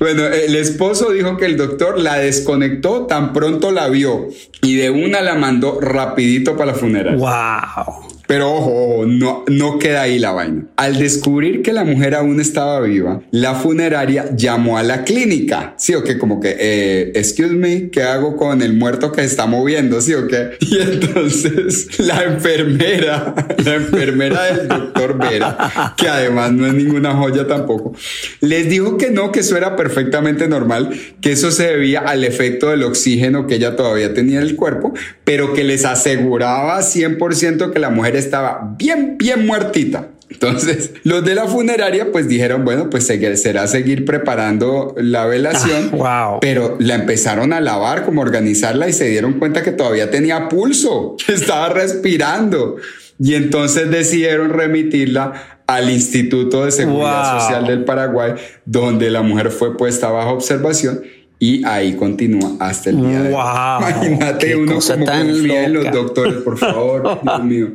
Bueno, 0.00 0.26
el 0.26 0.56
esposo 0.56 1.10
dijo 1.10 1.36
que 1.36 1.44
el 1.44 1.58
doctor 1.58 2.00
la 2.00 2.16
desconectó 2.16 3.06
tan 3.06 3.34
pronto 3.34 3.70
la 3.70 3.86
vio 3.88 4.28
y 4.62 4.76
de 4.76 4.88
una 4.88 5.20
la 5.20 5.34
mandó 5.34 5.78
rapidito 5.78 6.56
para 6.56 6.72
la 6.72 6.78
funeraria. 6.78 7.18
Wow. 7.18 8.09
Pero 8.30 8.48
ojo, 8.48 9.06
no, 9.08 9.44
no 9.48 9.80
queda 9.80 10.02
ahí 10.02 10.20
la 10.20 10.30
vaina. 10.30 10.66
Al 10.76 11.00
descubrir 11.00 11.62
que 11.62 11.72
la 11.72 11.82
mujer 11.82 12.14
aún 12.14 12.40
estaba 12.40 12.78
viva, 12.78 13.22
la 13.32 13.56
funeraria 13.56 14.26
llamó 14.36 14.78
a 14.78 14.84
la 14.84 15.02
clínica. 15.02 15.74
Sí, 15.76 15.96
o 15.96 16.04
que 16.04 16.16
como 16.16 16.38
que, 16.38 16.54
eh, 16.56 17.10
excuse 17.16 17.52
me, 17.52 17.90
¿qué 17.90 18.04
hago 18.04 18.36
con 18.36 18.62
el 18.62 18.74
muerto 18.74 19.10
que 19.10 19.24
está 19.24 19.46
moviendo? 19.46 20.00
Sí, 20.00 20.14
o 20.14 20.28
qué. 20.28 20.50
Y 20.60 20.78
entonces 20.78 21.98
la 21.98 22.22
enfermera, 22.22 23.34
la 23.64 23.74
enfermera 23.74 24.44
del 24.44 24.68
doctor 24.68 25.18
Vera, 25.18 25.94
que 25.96 26.06
además 26.06 26.52
no 26.52 26.68
es 26.68 26.74
ninguna 26.74 27.16
joya 27.16 27.48
tampoco, 27.48 27.96
les 28.40 28.68
dijo 28.68 28.96
que 28.96 29.10
no, 29.10 29.32
que 29.32 29.40
eso 29.40 29.56
era 29.56 29.74
perfectamente 29.74 30.46
normal, 30.46 30.90
que 31.20 31.32
eso 31.32 31.50
se 31.50 31.66
debía 31.66 31.98
al 31.98 32.22
efecto 32.22 32.70
del 32.70 32.84
oxígeno 32.84 33.48
que 33.48 33.56
ella 33.56 33.74
todavía 33.74 34.14
tenía 34.14 34.38
en 34.38 34.46
el 34.46 34.54
cuerpo, 34.54 34.94
pero 35.24 35.52
que 35.52 35.64
les 35.64 35.84
aseguraba 35.84 36.78
100% 36.78 37.72
que 37.72 37.78
la 37.80 37.90
mujer 37.90 38.19
estaba 38.20 38.74
bien, 38.78 39.16
bien 39.18 39.46
muertita. 39.46 40.08
Entonces, 40.30 40.92
los 41.02 41.24
de 41.24 41.34
la 41.34 41.46
funeraria 41.46 42.12
pues 42.12 42.28
dijeron, 42.28 42.64
bueno, 42.64 42.88
pues 42.88 43.04
se- 43.04 43.36
será 43.36 43.66
seguir 43.66 44.04
preparando 44.04 44.94
la 44.96 45.26
velación, 45.26 45.90
Ah, 46.04 46.28
wow. 46.30 46.38
pero 46.40 46.76
la 46.78 46.94
empezaron 46.94 47.52
a 47.52 47.60
lavar, 47.60 48.04
como 48.04 48.20
organizarla 48.22 48.88
y 48.88 48.92
se 48.92 49.06
dieron 49.08 49.34
cuenta 49.40 49.62
que 49.64 49.72
todavía 49.72 50.08
tenía 50.10 50.48
pulso, 50.48 51.16
que 51.26 51.32
estaba 51.32 51.68
respirando. 51.70 52.76
Y 53.18 53.34
entonces 53.34 53.90
decidieron 53.90 54.50
remitirla 54.50 55.58
al 55.66 55.90
Instituto 55.90 56.64
de 56.64 56.70
Seguridad 56.70 57.32
Wow. 57.32 57.40
Social 57.40 57.66
del 57.66 57.84
Paraguay, 57.84 58.34
donde 58.64 59.10
la 59.10 59.22
mujer 59.22 59.50
fue 59.50 59.76
puesta 59.76 60.10
bajo 60.10 60.30
observación 60.30 61.02
y 61.40 61.64
ahí 61.64 61.94
continúa 61.94 62.52
hasta 62.60 62.90
el 62.90 62.98
día 63.00 63.22
de 63.22 63.28
hoy. 63.28 63.34
Wow, 63.34 63.80
Imagínate 63.80 64.54
uno 64.56 64.72
como 64.78 65.04
tan 65.04 65.26
confía 65.26 65.64
en 65.64 65.72
los 65.72 65.90
doctores, 65.90 66.34
por 66.44 66.56
favor, 66.58 67.18
Dios 67.24 67.44
mío. 67.44 67.68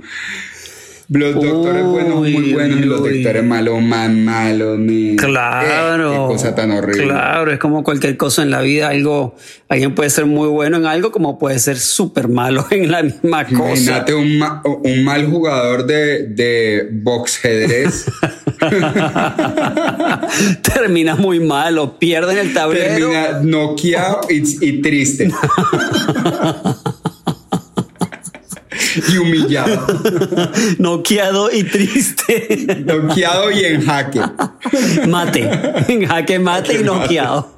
Los 1.07 1.35
doctores 1.35 1.83
buenos 1.85 2.15
muy 2.15 2.35
Uy, 2.35 2.53
buenos 2.53 2.79
y 2.79 2.83
los 2.83 2.99
doctores 3.03 3.43
malos 3.43 3.79
más 3.79 4.09
malos. 4.09 4.79
Claro. 5.17 6.09
Eh, 6.13 6.17
qué 6.17 6.33
cosa 6.33 6.55
tan 6.55 6.71
horrible. 6.71 7.03
Claro, 7.03 7.51
es 7.51 7.59
como 7.59 7.83
cualquier 7.83 8.17
cosa 8.17 8.41
en 8.41 8.49
la 8.49 8.61
vida. 8.61 8.87
Algo, 8.89 9.35
alguien 9.69 9.93
puede 9.93 10.09
ser 10.09 10.25
muy 10.25 10.47
bueno 10.47 10.77
en 10.77 10.87
algo, 10.87 11.11
como 11.11 11.37
puede 11.37 11.59
ser 11.59 11.77
súper 11.77 12.27
malo 12.27 12.65
en 12.71 12.89
la 12.89 13.03
misma 13.03 13.45
cosa. 13.45 13.55
Imagínate 13.61 14.15
un, 14.15 14.37
ma- 14.39 14.63
un 14.65 15.03
mal 15.03 15.27
jugador 15.29 15.85
de, 15.85 16.23
de 16.27 16.89
boxjedrez. 16.91 18.05
Termina 20.61 21.15
muy 21.15 21.39
mal 21.39 21.77
o 21.77 21.97
pierde 21.97 22.33
en 22.33 22.39
el 22.39 22.53
tablero. 22.53 23.09
termina 23.09 23.39
noqueado 23.41 24.21
y, 24.29 24.43
y 24.65 24.81
triste. 24.81 25.31
y 29.13 29.17
humillado. 29.17 29.85
Noqueado 30.79 31.51
y 31.51 31.63
triste. 31.63 32.83
Noqueado 32.85 33.51
y 33.51 33.63
en 33.65 33.85
jaque. 33.85 34.21
Mate. 35.07 35.49
En 35.87 36.05
jaque 36.05 36.39
mate 36.39 36.79
y 36.79 36.83
noqueado. 36.83 37.51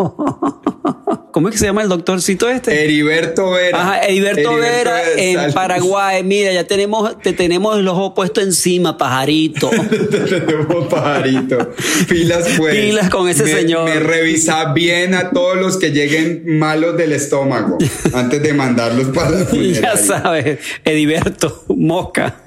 ¿Cómo 1.38 1.50
es 1.50 1.52
que 1.54 1.60
se 1.60 1.66
llama 1.68 1.84
el 1.84 1.90
doctorcito 1.90 2.50
este? 2.50 2.84
Heriberto 2.84 3.52
Vera. 3.52 3.80
Ajá, 3.80 4.00
Heriberto, 4.02 4.56
Vera 4.56 5.02
en 5.16 5.54
Paraguay. 5.54 6.24
Mira, 6.24 6.52
ya 6.52 6.64
tenemos, 6.64 7.22
te 7.22 7.32
tenemos 7.32 7.78
el 7.78 7.88
ojo 7.88 8.16
puesto 8.16 8.42
encima, 8.42 8.98
pajarito. 8.98 9.70
Tenemos 10.10 10.88
pajarito. 10.88 11.74
Pilas 12.10 12.48
pues. 12.58 12.74
Pilas 12.76 13.12
con 13.12 13.30
ese 13.30 13.44
Me- 13.44 13.52
señor. 13.52 13.88
Me 13.88 14.00
revisa 14.00 14.74
bien 14.74 15.14
a 15.14 15.30
todos 15.30 15.58
los 15.58 15.78
que 15.78 15.92
lleguen 15.92 16.58
malos 16.58 16.98
del 16.98 17.12
estómago 17.14 17.78
antes 18.16 18.42
de 18.42 18.54
mandarlos 18.56 19.10
para 19.16 19.30
la 19.30 19.40
ya 19.42 19.46
funeraria. 19.46 19.96
sabes, 19.98 20.60
Heriberto, 20.84 21.66
mosca. 21.68 22.42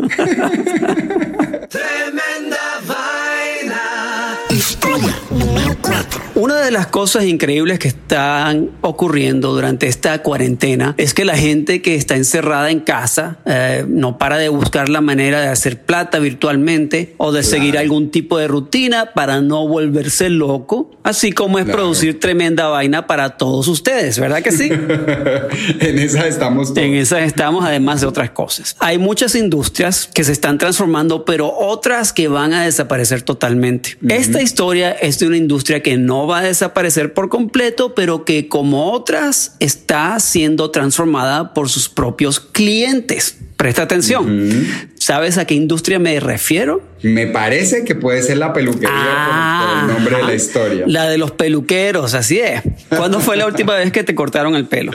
Tremenda 1.68 2.58
Una 6.40 6.58
de 6.62 6.70
las 6.70 6.86
cosas 6.86 7.26
increíbles 7.26 7.78
que 7.78 7.88
están 7.88 8.70
ocurriendo 8.80 9.52
durante 9.52 9.88
esta 9.88 10.22
cuarentena 10.22 10.94
es 10.96 11.12
que 11.12 11.26
la 11.26 11.36
gente 11.36 11.82
que 11.82 11.96
está 11.96 12.16
encerrada 12.16 12.70
en 12.70 12.80
casa 12.80 13.40
eh, 13.44 13.84
no 13.86 14.16
para 14.16 14.38
de 14.38 14.48
buscar 14.48 14.88
la 14.88 15.02
manera 15.02 15.42
de 15.42 15.48
hacer 15.48 15.82
plata 15.82 16.18
virtualmente 16.18 17.14
o 17.18 17.30
de 17.30 17.42
seguir 17.42 17.76
algún 17.76 18.10
tipo 18.10 18.38
de 18.38 18.48
rutina 18.48 19.10
para 19.12 19.42
no 19.42 19.68
volverse 19.68 20.30
loco, 20.30 20.92
así 21.02 21.32
como 21.32 21.58
es 21.58 21.66
Claro. 21.66 21.80
producir 21.80 22.18
tremenda 22.18 22.68
vaina 22.68 23.06
para 23.06 23.36
todos 23.36 23.68
ustedes, 23.68 24.18
¿verdad 24.18 24.40
que 24.40 24.52
sí? 24.52 24.70
en 25.80 25.98
esa 25.98 26.26
estamos 26.26 26.68
todos. 26.68 26.78
En 26.78 26.94
esas 26.94 27.20
estamos, 27.24 27.66
además 27.66 28.00
de 28.00 28.06
otras 28.06 28.30
cosas. 28.30 28.76
Hay 28.78 28.96
muchas 28.96 29.34
industrias 29.34 30.08
que 30.14 30.24
se 30.24 30.32
están 30.32 30.56
transformando, 30.56 31.26
pero 31.26 31.54
otras 31.54 32.14
que 32.14 32.28
van 32.28 32.54
a 32.54 32.64
desaparecer 32.64 33.20
totalmente. 33.20 33.98
Esta 34.08 34.40
historia 34.40 34.92
es 34.92 35.18
de 35.18 35.26
una 35.26 35.36
industria 35.36 35.82
que 35.82 35.98
no 35.98 36.29
va 36.30 36.38
a 36.38 36.42
desaparecer 36.42 37.12
por 37.12 37.28
completo, 37.28 37.94
pero 37.94 38.24
que 38.24 38.48
como 38.48 38.92
otras 38.92 39.56
está 39.60 40.18
siendo 40.20 40.70
transformada 40.70 41.52
por 41.52 41.68
sus 41.68 41.88
propios 41.88 42.40
clientes. 42.40 43.36
Presta 43.56 43.82
atención. 43.82 44.66
¿Sabes 45.02 45.38
a 45.38 45.46
qué 45.46 45.54
industria 45.54 45.98
me 45.98 46.20
refiero? 46.20 46.82
Me 47.02 47.26
parece 47.26 47.86
que 47.86 47.94
puede 47.94 48.20
ser 48.22 48.36
la 48.36 48.52
peluquería 48.52 48.90
por- 48.90 49.66
por, 49.70 49.78
el 49.80 49.94
nombre 49.94 50.14
de 50.16 50.20
la 50.20 50.26
ajá. 50.28 50.34
historia. 50.34 50.84
La 50.86 51.08
de 51.08 51.16
los 51.16 51.30
peluqueros, 51.30 52.12
así 52.12 52.38
es. 52.38 52.60
¿Cuándo 52.90 53.18
fue 53.20 53.38
la 53.38 53.46
última 53.46 53.74
vez 53.76 53.90
que 53.92 54.04
te 54.04 54.14
cortaron 54.14 54.54
el 54.56 54.66
pelo? 54.66 54.92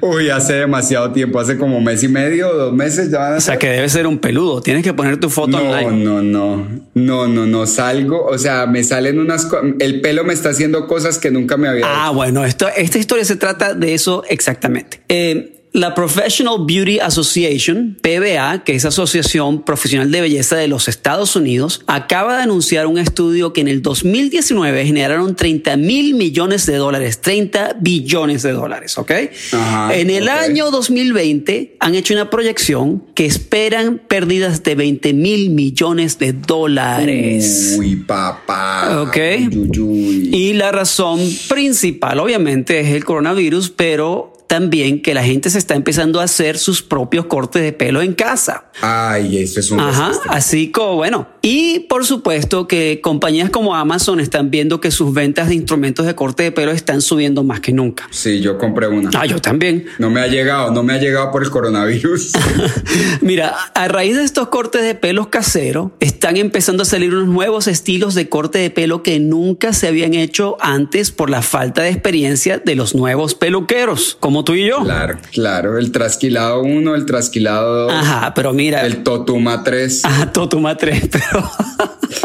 Uy, 0.00 0.30
hace 0.30 0.52
demasiado 0.52 1.10
tiempo, 1.10 1.40
hace 1.40 1.58
como 1.58 1.80
mes 1.80 2.04
y 2.04 2.08
medio, 2.08 2.52
dos 2.54 2.72
meses 2.72 3.10
ya 3.10 3.18
van 3.18 3.32
a 3.34 3.36
O 3.38 3.40
sea, 3.40 3.54
ser. 3.54 3.58
que 3.58 3.68
debe 3.68 3.88
ser 3.88 4.06
un 4.06 4.18
peludo. 4.20 4.60
Tienes 4.62 4.84
que 4.84 4.94
poner 4.94 5.18
tu 5.18 5.28
foto 5.28 5.58
No, 5.58 5.68
online. 5.70 6.04
no, 6.04 6.22
no, 6.22 6.68
no, 6.94 7.26
no, 7.26 7.46
no 7.46 7.66
salgo, 7.66 8.24
o 8.26 8.38
sea, 8.38 8.66
me 8.66 8.84
salen 8.84 9.18
unas, 9.18 9.48
el 9.80 10.00
pelo 10.00 10.22
me 10.22 10.34
está 10.34 10.50
haciendo 10.50 10.86
cosas 10.86 11.18
que 11.18 11.32
nunca 11.32 11.56
me 11.56 11.66
había 11.66 11.84
Ah, 11.84 12.10
bueno, 12.10 12.44
esto, 12.44 12.68
esta 12.76 12.98
historia 12.98 13.24
se 13.24 13.34
trata 13.34 13.74
de 13.74 13.92
eso 13.94 14.22
exactamente. 14.28 15.00
Eh, 15.08 15.57
la 15.78 15.94
Professional 15.94 16.56
Beauty 16.66 16.98
Association, 16.98 17.96
PBA, 18.02 18.64
que 18.64 18.74
es 18.74 18.84
Asociación 18.84 19.62
Profesional 19.62 20.10
de 20.10 20.20
Belleza 20.20 20.56
de 20.56 20.66
los 20.66 20.88
Estados 20.88 21.36
Unidos, 21.36 21.82
acaba 21.86 22.36
de 22.36 22.42
anunciar 22.42 22.86
un 22.86 22.98
estudio 22.98 23.52
que 23.52 23.60
en 23.60 23.68
el 23.68 23.80
2019 23.80 24.84
generaron 24.84 25.36
30 25.36 25.76
mil 25.76 26.14
millones 26.14 26.66
de 26.66 26.76
dólares, 26.76 27.20
30 27.20 27.76
billones 27.80 28.42
de 28.42 28.52
dólares, 28.52 28.98
¿ok? 28.98 29.12
Ajá, 29.52 29.94
en 29.94 30.10
el 30.10 30.28
año 30.28 30.70
2020 30.70 31.76
han 31.78 31.94
hecho 31.94 32.12
una 32.12 32.28
proyección 32.28 33.04
que 33.14 33.26
esperan 33.26 34.00
pérdidas 34.06 34.64
de 34.64 34.74
20 34.74 35.12
mil 35.12 35.50
millones 35.50 36.18
de 36.18 36.32
dólares. 36.32 37.76
Uy, 37.78 37.96
papá. 37.96 39.02
Ok. 39.02 39.16
Uy, 39.16 39.48
uy, 39.56 39.78
uy. 39.78 40.30
Y 40.32 40.52
la 40.54 40.72
razón 40.72 41.20
principal, 41.48 42.18
obviamente, 42.18 42.80
es 42.80 42.88
el 42.88 43.04
coronavirus, 43.04 43.70
pero 43.70 44.37
también 44.48 45.02
que 45.02 45.14
la 45.14 45.22
gente 45.22 45.50
se 45.50 45.58
está 45.58 45.74
empezando 45.74 46.20
a 46.20 46.24
hacer 46.24 46.58
sus 46.58 46.82
propios 46.82 47.26
cortes 47.26 47.62
de 47.62 47.72
pelo 47.72 48.02
en 48.02 48.14
casa. 48.14 48.64
Ay, 48.80 49.38
esto 49.38 49.60
es 49.60 49.70
un 49.70 49.78
Ajá, 49.78 50.08
desastre. 50.08 50.30
así 50.32 50.70
como 50.70 50.96
bueno. 50.96 51.28
Y 51.42 51.80
por 51.80 52.04
supuesto 52.04 52.66
que 52.66 53.00
compañías 53.02 53.50
como 53.50 53.74
Amazon 53.76 54.20
están 54.20 54.50
viendo 54.50 54.80
que 54.80 54.90
sus 54.90 55.12
ventas 55.12 55.48
de 55.48 55.54
instrumentos 55.54 56.06
de 56.06 56.14
corte 56.14 56.42
de 56.44 56.52
pelo 56.52 56.72
están 56.72 57.00
subiendo 57.02 57.44
más 57.44 57.60
que 57.60 57.72
nunca. 57.72 58.08
Sí, 58.10 58.40
yo 58.40 58.58
compré 58.58 58.88
una. 58.88 59.10
Ah, 59.14 59.26
yo 59.26 59.40
también. 59.40 59.86
No 59.98 60.10
me 60.10 60.20
ha 60.20 60.26
llegado, 60.26 60.72
no 60.72 60.82
me 60.82 60.94
ha 60.94 60.98
llegado 60.98 61.30
por 61.30 61.42
el 61.44 61.50
coronavirus. 61.50 62.32
Mira, 63.20 63.54
a 63.74 63.88
raíz 63.88 64.16
de 64.16 64.24
estos 64.24 64.48
cortes 64.48 64.82
de 64.82 64.94
pelos 64.94 65.28
caseros, 65.28 65.90
están 66.00 66.36
empezando 66.38 66.82
a 66.82 66.86
salir 66.86 67.14
unos 67.14 67.28
nuevos 67.28 67.66
estilos 67.68 68.14
de 68.14 68.28
corte 68.28 68.58
de 68.58 68.70
pelo 68.70 69.02
que 69.02 69.20
nunca 69.20 69.72
se 69.74 69.88
habían 69.88 70.14
hecho 70.14 70.56
antes 70.60 71.10
por 71.10 71.28
la 71.28 71.42
falta 71.42 71.82
de 71.82 71.90
experiencia 71.90 72.58
de 72.58 72.74
los 72.74 72.94
nuevos 72.94 73.34
peluqueros, 73.34 74.16
como 74.20 74.37
tú 74.44 74.54
y 74.54 74.66
yo. 74.66 74.82
claro, 74.82 75.18
claro. 75.32 75.78
El 75.78 75.92
trasquilado 75.92 76.62
1, 76.62 76.94
el 76.94 77.06
trasquilado 77.06 77.84
2, 77.88 77.92
Ajá, 77.92 78.34
pero 78.34 78.52
mira, 78.52 78.84
el 78.86 79.02
Totuma 79.02 79.62
3. 79.64 80.04
Ajá, 80.04 80.32
Totuma 80.32 80.76
3, 80.76 81.08
pero, 81.10 81.50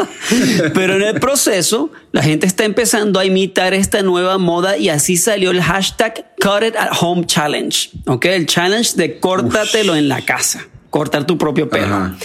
pero 0.74 0.96
en 0.96 1.04
el 1.04 1.20
proceso 1.20 1.92
la 2.12 2.22
gente 2.24 2.46
está 2.46 2.66
empezando 2.66 3.20
a 3.20 3.26
imitar 3.26 3.74
esta 3.74 4.02
nueva 4.02 4.38
moda 4.38 4.78
y 4.78 4.90
así 4.90 5.18
salió 5.18 5.52
el 5.52 5.62
hashtag 5.62 6.26
Cut 6.42 6.64
It 6.68 6.76
at 6.76 6.90
Home 7.02 7.26
Challenge, 7.26 7.90
¿ok? 8.08 8.26
El 8.26 8.46
challenge 8.46 8.96
de 8.96 9.20
córtatelo 9.20 9.96
en 9.96 10.10
la 10.10 10.22
casa, 10.22 10.66
cortar 10.90 11.26
tu 11.26 11.38
propio 11.38 11.70
pelo. 11.70 11.86
Ajá. 11.86 12.16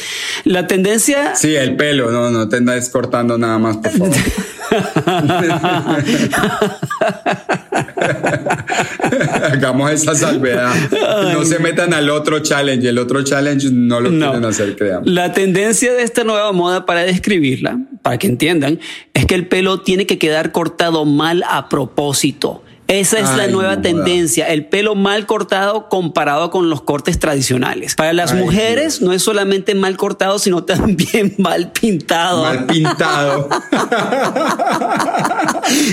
La 0.44 0.66
tendencia... 0.66 1.34
Sí, 1.36 1.54
el 1.54 1.76
pelo, 1.76 2.10
no, 2.10 2.30
no 2.30 2.48
te 2.48 2.56
andes 2.56 2.88
cortando 2.90 3.38
nada 3.38 3.58
más, 3.58 3.76
por 3.78 3.90
favor. 3.92 4.16
Hagamos 9.52 9.90
esa 9.92 10.14
salvedad. 10.14 10.74
No 11.32 11.44
se 11.44 11.58
metan 11.58 11.94
al 11.94 12.10
otro 12.10 12.40
challenge. 12.40 12.88
El 12.88 12.98
otro 12.98 13.22
challenge 13.22 13.68
no 13.72 14.00
lo 14.00 14.10
No. 14.10 14.26
quieren 14.30 14.44
hacer, 14.44 14.76
creamos. 14.76 15.08
La 15.08 15.32
tendencia 15.32 15.92
de 15.92 16.02
esta 16.02 16.24
nueva 16.24 16.52
moda, 16.52 16.86
para 16.86 17.02
describirla, 17.02 17.78
para 18.02 18.18
que 18.18 18.26
entiendan, 18.26 18.78
es 19.14 19.26
que 19.26 19.34
el 19.34 19.46
pelo 19.46 19.80
tiene 19.80 20.06
que 20.06 20.18
quedar 20.18 20.52
cortado 20.52 21.04
mal 21.04 21.44
a 21.48 21.68
propósito. 21.68 22.62
Esa 22.88 23.18
es 23.18 23.36
la 23.36 23.48
nueva 23.48 23.76
no 23.76 23.82
tendencia, 23.82 24.46
el 24.46 24.64
pelo 24.64 24.94
mal 24.94 25.26
cortado 25.26 25.90
comparado 25.90 26.50
con 26.50 26.70
los 26.70 26.80
cortes 26.80 27.18
tradicionales. 27.18 27.94
Para 27.94 28.14
las 28.14 28.32
Ay, 28.32 28.40
mujeres 28.42 29.02
no 29.02 29.12
es 29.12 29.20
solamente 29.22 29.74
mal 29.74 29.96
cortado, 29.98 30.38
sino 30.38 30.64
también 30.64 31.34
mal 31.36 31.70
pintado. 31.72 32.42
Mal 32.44 32.66
pintado. 32.66 33.48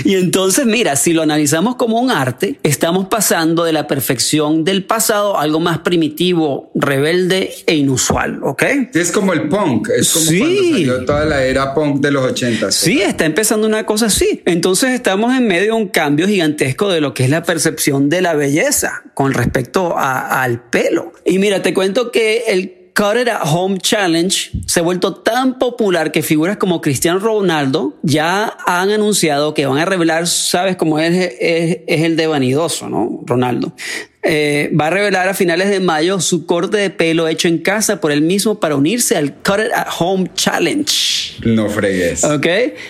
Y 0.04 0.14
entonces, 0.14 0.64
mira, 0.64 0.96
si 0.96 1.12
lo 1.12 1.22
analizamos 1.22 1.76
como 1.76 2.00
un 2.00 2.10
arte, 2.10 2.58
estamos 2.62 3.08
pasando 3.08 3.64
de 3.64 3.72
la 3.74 3.86
perfección 3.86 4.64
del 4.64 4.84
pasado 4.84 5.36
a 5.36 5.42
algo 5.42 5.60
más 5.60 5.78
primitivo, 5.80 6.70
rebelde 6.74 7.52
e 7.66 7.74
inusual, 7.76 8.40
¿ok? 8.42 8.62
es 8.94 9.12
como 9.12 9.32
el 9.34 9.48
punk. 9.48 9.88
Es 9.90 10.12
como 10.12 10.24
Sí. 10.26 10.38
cuando 10.38 10.62
salió 10.62 11.04
toda 11.04 11.24
la 11.26 11.44
era 11.44 11.74
punk 11.74 12.00
de 12.00 12.10
los 12.10 12.24
ochentas. 12.24 12.74
Sí, 12.74 13.02
está 13.02 13.26
empezando 13.26 13.66
una 13.66 13.84
cosa 13.84 14.06
así. 14.06 14.40
Entonces 14.46 14.90
estamos 14.90 15.34
en 15.36 15.46
medio 15.46 15.66
de 15.74 15.82
un 15.82 15.88
cambio 15.88 16.26
gigantesco 16.26 16.85
de 16.88 17.00
lo 17.00 17.14
que 17.14 17.24
es 17.24 17.30
la 17.30 17.42
percepción 17.42 18.08
de 18.08 18.22
la 18.22 18.34
belleza 18.34 19.02
con 19.14 19.32
respecto 19.34 19.96
a- 19.96 20.42
al 20.42 20.60
pelo. 20.70 21.12
Y 21.24 21.38
mira, 21.38 21.62
te 21.62 21.72
cuento 21.74 22.10
que 22.12 22.44
el 22.48 22.72
Cut 22.96 23.16
It 23.20 23.28
at 23.28 23.42
Home 23.44 23.76
Challenge 23.78 24.50
se 24.66 24.80
ha 24.80 24.82
vuelto 24.82 25.16
tan 25.16 25.58
popular 25.58 26.12
que 26.12 26.22
figuras 26.22 26.56
como 26.56 26.80
Cristiano 26.80 27.18
Ronaldo 27.18 27.98
ya 28.02 28.56
han 28.66 28.90
anunciado 28.90 29.52
que 29.52 29.66
van 29.66 29.76
a 29.78 29.84
revelar, 29.84 30.26
sabes, 30.26 30.76
como 30.76 30.98
es, 30.98 31.12
es, 31.38 31.78
es 31.86 32.02
el 32.02 32.16
de 32.16 32.26
vanidoso, 32.26 32.88
¿no? 32.88 33.20
Ronaldo. 33.26 33.74
Eh, 34.28 34.70
va 34.78 34.88
a 34.88 34.90
revelar 34.90 35.28
a 35.28 35.34
finales 35.34 35.70
de 35.70 35.78
mayo 35.80 36.20
su 36.20 36.46
corte 36.46 36.76
de 36.78 36.90
pelo 36.90 37.28
hecho 37.28 37.46
en 37.48 37.58
casa 37.58 38.00
por 38.00 38.10
él 38.10 38.22
mismo 38.22 38.58
para 38.58 38.74
unirse 38.76 39.16
al 39.16 39.34
Cut 39.34 39.58
It 39.66 39.72
at 39.74 39.86
Home 39.98 40.30
Challenge. 40.34 40.92
No 41.44 41.68
fregues. 41.68 42.24
¿Ok? 42.24 42.46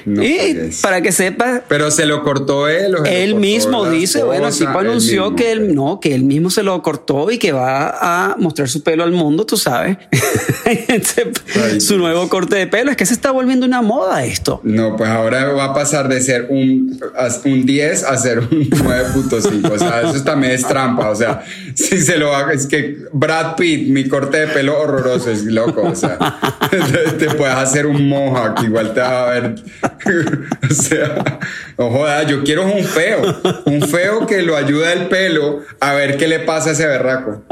No 0.06 0.22
y 0.22 0.34
fregues. 0.38 0.80
para 0.80 1.00
que 1.02 1.12
sepas, 1.12 1.62
Pero 1.68 1.90
se 1.90 2.06
lo 2.06 2.22
cortó 2.22 2.68
él. 2.68 2.94
o 2.94 3.04
él 3.04 3.32
cortó 3.32 3.40
mismo 3.40 3.90
dice, 3.90 4.22
bueno, 4.22 4.48
el 4.48 4.54
tipo 4.56 4.80
él 4.80 4.86
anunció 4.88 5.24
mismo. 5.24 5.36
que 5.36 5.52
él 5.52 5.74
no, 5.74 6.00
que 6.00 6.14
él 6.14 6.22
mismo 6.24 6.48
se 6.50 6.62
lo 6.62 6.80
cortó 6.82 7.30
y 7.30 7.38
que 7.38 7.52
va 7.52 8.30
a 8.30 8.36
mostrar 8.38 8.68
su 8.68 8.82
pelo 8.82 9.04
al 9.04 9.12
mundo, 9.12 9.44
tú 9.44 9.56
sabes. 9.56 9.96
Ay, 10.64 11.80
su 11.80 11.98
nuevo 11.98 12.28
corte 12.28 12.56
de 12.56 12.66
pelo. 12.66 12.90
Es 12.90 12.96
que 12.96 13.06
se 13.06 13.14
está 13.14 13.30
volviendo 13.30 13.66
una 13.66 13.82
moda 13.82 14.24
esto. 14.24 14.60
No, 14.64 14.96
pues 14.96 15.10
ahora 15.10 15.52
va 15.52 15.66
a 15.66 15.74
pasar 15.74 16.08
de 16.08 16.20
ser 16.20 16.46
un, 16.50 16.98
un 17.44 17.66
10 17.66 18.04
a 18.04 18.16
ser 18.16 18.38
un 18.40 18.48
9.5. 18.70 19.70
O 19.70 19.78
sea, 19.78 20.02
eso 20.10 20.22
también 20.24 20.52
es 20.52 20.66
trampa. 20.66 21.10
O 21.10 21.14
sea, 21.14 21.25
si 21.74 22.00
se 22.00 22.16
lo 22.16 22.34
haga, 22.34 22.52
es 22.52 22.66
que 22.66 22.96
Brad 23.12 23.56
Pitt, 23.56 23.88
mi 23.88 24.08
corte 24.08 24.40
de 24.40 24.46
pelo 24.48 24.78
horroroso, 24.78 25.30
es 25.30 25.44
loco. 25.44 25.82
O 25.82 25.94
sea, 25.94 26.18
te 27.18 27.26
puedes 27.34 27.54
hacer 27.54 27.86
un 27.86 28.08
mohawk, 28.08 28.62
igual 28.62 28.94
te 28.94 29.00
va 29.00 29.28
a 29.28 29.30
ver. 29.30 29.54
O 30.68 30.74
sea, 30.74 31.38
jodas, 31.76 32.26
yo 32.26 32.42
quiero 32.42 32.64
un 32.64 32.84
feo. 32.84 33.22
Un 33.64 33.82
feo 33.82 34.26
que 34.26 34.42
lo 34.42 34.56
ayuda 34.56 34.92
el 34.92 35.08
pelo 35.08 35.60
a 35.80 35.94
ver 35.94 36.16
qué 36.16 36.26
le 36.26 36.40
pasa 36.40 36.70
a 36.70 36.72
ese 36.72 36.86
berraco. 36.86 37.42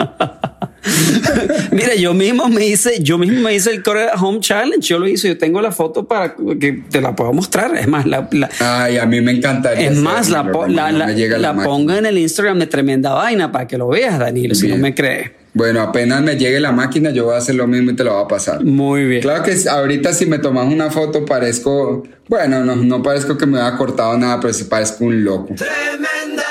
Mira, 1.71 1.95
yo 1.95 2.15
mismo 2.15 2.49
me 2.49 2.67
hice, 2.67 3.03
yo 3.03 3.19
mismo 3.19 3.41
me 3.41 3.55
hice 3.55 3.71
el 3.71 3.83
Core 3.83 4.09
Home 4.21 4.41
Challenge. 4.41 4.81
Yo 4.87 4.99
lo 4.99 5.09
hice. 5.09 5.29
Yo 5.29 5.39
tengo 5.39 5.61
la 5.61 5.73
foto 5.73 6.07
para 6.07 6.35
que 6.61 6.83
te 6.91 7.01
la 7.01 7.15
puedo 7.17 7.33
mostrar. 7.33 7.75
Es 7.77 7.89
más, 7.89 8.07
la, 8.07 8.29
la- 8.33 8.51
Ay, 8.61 8.99
a 8.99 9.07
mí 9.07 9.21
me 9.21 9.33
encantaría. 9.33 9.91
es 9.91 9.97
más, 9.99 10.29
la, 10.31 10.51
po- 10.51 10.67
la, 10.67 10.93
no 10.93 10.99
la- 11.39 11.55
pongo 11.65 11.93
en 11.95 12.07
el 12.07 12.19
Instagram 12.19 12.59
de 12.59 12.67
tremenda 12.67 13.15
vaina 13.15 13.51
para 13.51 13.67
que 13.67 13.79
lo 13.79 13.89
veas, 13.89 14.19
Danilo, 14.19 14.55
si 14.55 14.69
no 14.69 14.77
me 14.77 14.95
crees. 14.95 15.31
Bueno, 15.57 15.83
apenas 15.83 16.21
me 16.21 16.35
llegue 16.37 16.59
la 16.59 16.73
máquina, 16.73 17.11
yo 17.11 17.27
voy 17.27 17.35
a 17.35 17.39
hacer 17.39 17.55
lo 17.55 17.69
mismo 17.69 17.93
y 17.93 17.95
te 17.97 18.03
lo 18.03 18.13
voy 18.15 18.25
a 18.25 18.27
pasar. 18.29 18.65
Muy 18.65 19.05
bien. 19.05 19.23
Claro 19.23 19.45
que 19.45 19.57
ahorita 19.69 20.13
si 20.13 20.27
me 20.27 20.41
tomas 20.41 20.67
una 20.67 20.91
foto 20.91 21.25
parezco, 21.25 22.03
bueno, 22.29 22.65
no, 22.65 22.75
no 22.75 23.03
parezco 23.05 23.39
que 23.39 23.47
me 23.47 23.61
haya 23.61 23.77
cortado 23.77 24.19
nada, 24.19 24.41
pero 24.41 24.53
sí 24.53 24.65
parezco 24.65 25.05
un 25.05 25.23
loco. 25.23 25.55
Tremenda. 25.55 26.43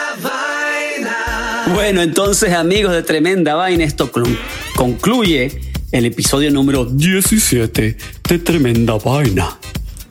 Bueno, 1.71 2.01
entonces, 2.01 2.53
amigos 2.53 2.93
de 2.93 3.03
Tremenda 3.03 3.55
Vaina, 3.55 3.83
esto 3.83 4.11
clu- 4.11 4.37
concluye 4.75 5.59
el 5.91 6.05
episodio 6.05 6.51
número 6.51 6.85
17 6.85 7.97
de 8.27 8.39
Tremenda 8.39 8.95
Vaina. 8.97 9.57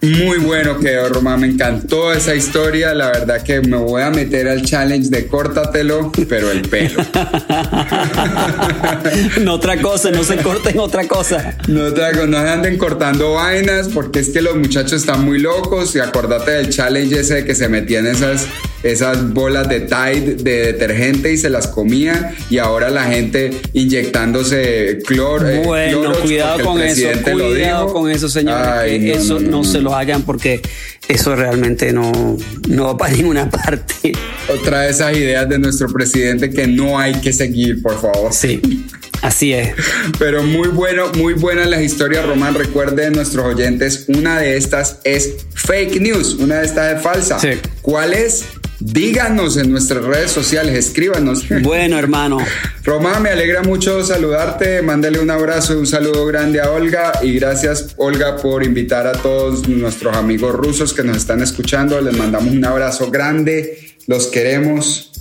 Muy 0.03 0.39
bueno 0.39 0.81
quedó, 0.81 1.09
Román, 1.11 1.39
me 1.41 1.47
encantó 1.47 2.13
esa 2.13 2.35
historia, 2.35 2.93
la 2.93 3.07
verdad 3.13 3.41
que 3.45 3.61
me 3.61 3.77
voy 3.77 4.03
a 4.03 4.11
meter 4.11 4.49
al 4.49 4.63
challenge 4.63 5.11
de 5.11 5.29
córtatelo, 5.29 6.11
pero 6.29 6.51
el 6.51 6.63
pelo. 6.63 7.01
no 9.43 9.55
otra 9.55 9.81
cosa, 9.81 10.11
no 10.11 10.25
se 10.25 10.39
corten 10.39 10.81
otra 10.81 11.07
cosa. 11.07 11.57
No, 11.69 11.83
hago- 11.87 12.27
no 12.27 12.37
anden 12.39 12.79
cortando 12.79 13.35
vainas 13.35 13.87
porque 13.95 14.19
es 14.19 14.31
que 14.31 14.43
los 14.43 14.57
muchachos 14.57 14.95
están 14.95 15.25
muy 15.25 15.39
locos 15.39 15.95
y 15.95 16.01
acordate 16.01 16.51
del 16.51 16.71
challenge 16.71 17.21
ese 17.21 17.35
de 17.35 17.45
que 17.45 17.55
se 17.55 17.69
metían 17.69 18.05
esas, 18.09 18.49
esas 18.83 19.33
bolas 19.33 19.69
de 19.69 19.83
Tide 19.83 20.35
de 20.35 20.73
detergente 20.73 21.33
y 21.33 21.37
se 21.37 21.49
las 21.49 21.69
comían 21.69 22.35
y 22.51 22.59
ahora 22.59 22.91
la 22.91 23.05
gente 23.05 23.53
inyectándose 23.73 24.99
cloro. 25.07 25.49
eh, 25.49 25.63
Bueno, 25.65 26.13
cuidado 26.21 26.59
con 26.65 26.83
eso, 26.83 27.07
lo 27.37 27.47
cuidado 27.51 27.93
con 27.93 28.11
eso, 28.11 28.29
señores. 28.29 28.67
Ay, 28.67 28.99
que 28.99 29.13
eso 29.13 29.39
no, 29.39 29.59
no, 29.59 29.65
se 29.65 29.81
no. 29.81 29.92
Hagan 29.95 30.23
porque 30.23 30.61
eso 31.09 31.35
realmente 31.37 31.93
no, 31.93 32.37
no 32.69 32.85
va 32.85 32.97
para 32.97 33.13
ninguna 33.17 33.49
parte. 33.51 34.13
Otra 34.49 34.83
de 34.83 34.91
esas 34.91 35.17
ideas 35.17 35.49
de 35.49 35.59
nuestro 35.59 35.89
presidente 35.93 36.51
que 36.51 36.67
no 36.67 36.99
hay 36.99 37.15
que 37.21 37.33
seguir, 37.33 37.83
por 37.83 38.01
favor. 38.01 38.33
Sí, 38.33 38.87
así 39.23 39.53
es. 39.53 39.75
Pero 40.19 40.43
muy 40.43 40.69
bueno, 40.69 41.11
muy 41.17 41.35
buenas 41.35 41.69
las 41.69 41.83
historias, 41.83 42.27
Román. 42.27 42.55
Recuerden 42.55 43.13
nuestros 43.13 43.47
oyentes, 43.47 44.07
una 44.09 44.39
de 44.39 44.57
estas 44.57 44.99
es 45.05 45.47
fake 45.55 46.01
news, 46.01 46.35
una 46.35 46.57
de 46.57 46.67
estas 46.67 46.97
es 46.97 47.03
falsa. 47.03 47.39
Sí. 47.39 47.61
¿Cuál 47.83 48.15
es? 48.15 48.45
Díganos 48.85 49.57
en 49.59 49.71
nuestras 49.71 50.03
redes 50.05 50.33
sociales, 50.33 50.75
escríbanos. 50.77 51.45
Bueno, 51.63 51.99
hermano. 51.99 52.39
Román, 52.83 53.23
me 53.23 53.31
alegra 53.31 53.63
mucho 53.63 54.03
saludarte, 54.05 54.83
mándale 54.83 55.21
un 55.21 55.31
abrazo 55.31 55.75
y 55.75 55.77
un 55.77 55.87
saludo 55.87 56.27
grande 56.27 56.61
a 56.61 56.71
Olga 56.73 57.13
y 57.23 57.35
gracias 57.35 57.95
Olga 57.97 58.37
por 58.37 58.65
invitar 58.65 59.07
a 59.07 59.13
todos 59.13 59.69
nuestros 59.69 60.17
amigos 60.17 60.53
rusos 60.55 60.93
que 60.93 61.05
nos 61.05 61.17
están 61.17 61.41
escuchando, 61.43 62.01
les 62.01 62.17
mandamos 62.17 62.53
un 62.53 62.65
abrazo 62.65 63.11
grande, 63.11 63.95
los 64.09 64.27
queremos, 64.27 65.13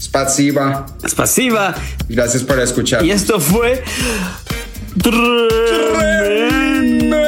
spasiba, 0.00 0.86
Es 1.02 1.14
pasiva. 1.16 1.74
gracias 2.08 2.44
por 2.44 2.60
escuchar. 2.60 3.04
Y 3.04 3.10
esto 3.10 3.40
fue. 3.40 3.82
Ah, 5.96 7.27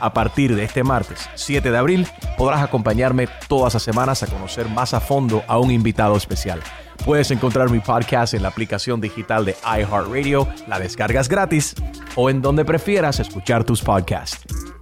A 0.00 0.14
partir 0.14 0.56
de 0.56 0.64
este 0.64 0.82
martes 0.82 1.28
7 1.34 1.70
de 1.70 1.76
abril 1.76 2.06
podrás 2.38 2.62
acompañarme 2.62 3.28
todas 3.48 3.74
las 3.74 3.82
semanas 3.82 4.22
a 4.22 4.26
conocer 4.26 4.68
más 4.68 4.94
a 4.94 5.00
fondo 5.00 5.44
a 5.46 5.58
un 5.58 5.70
invitado 5.70 6.16
especial. 6.16 6.60
Puedes 7.04 7.30
encontrar 7.30 7.70
mi 7.70 7.80
podcast 7.80 8.34
en 8.34 8.42
la 8.42 8.48
aplicación 8.48 9.00
digital 9.00 9.44
de 9.44 9.56
iHeartRadio, 9.64 10.48
la 10.66 10.78
descargas 10.78 11.28
gratis 11.28 11.74
o 12.16 12.30
en 12.30 12.40
donde 12.42 12.64
prefieras 12.64 13.20
escuchar 13.20 13.64
tus 13.64 13.82
podcasts. 13.82 14.38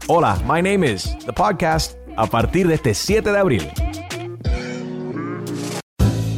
Hola, 0.07 0.41
my 0.47 0.63
name 0.63 0.85
is 0.85 1.17
The 1.27 1.33
Podcast 1.33 1.97
a 2.17 2.27
partir 2.27 2.67
de 2.69 2.75
este 2.75 2.95
7 2.95 3.31
de 3.31 3.39
abril. 3.39 3.69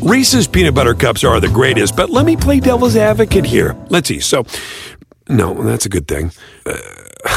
Reese's 0.02 0.48
peanut 0.48 0.74
butter 0.74 0.94
cups 0.94 1.24
are 1.24 1.40
the 1.40 1.48
greatest, 1.48 1.94
but 1.94 2.08
let 2.08 2.24
me 2.24 2.34
play 2.34 2.58
devil's 2.58 2.96
advocate 2.96 3.44
here. 3.44 3.76
Let's 3.90 4.08
see. 4.08 4.20
So, 4.20 4.44
no, 5.28 5.54
that's 5.62 5.84
a 5.84 5.90
good 5.90 6.08
thing. 6.08 6.32
Uh, 6.64 6.72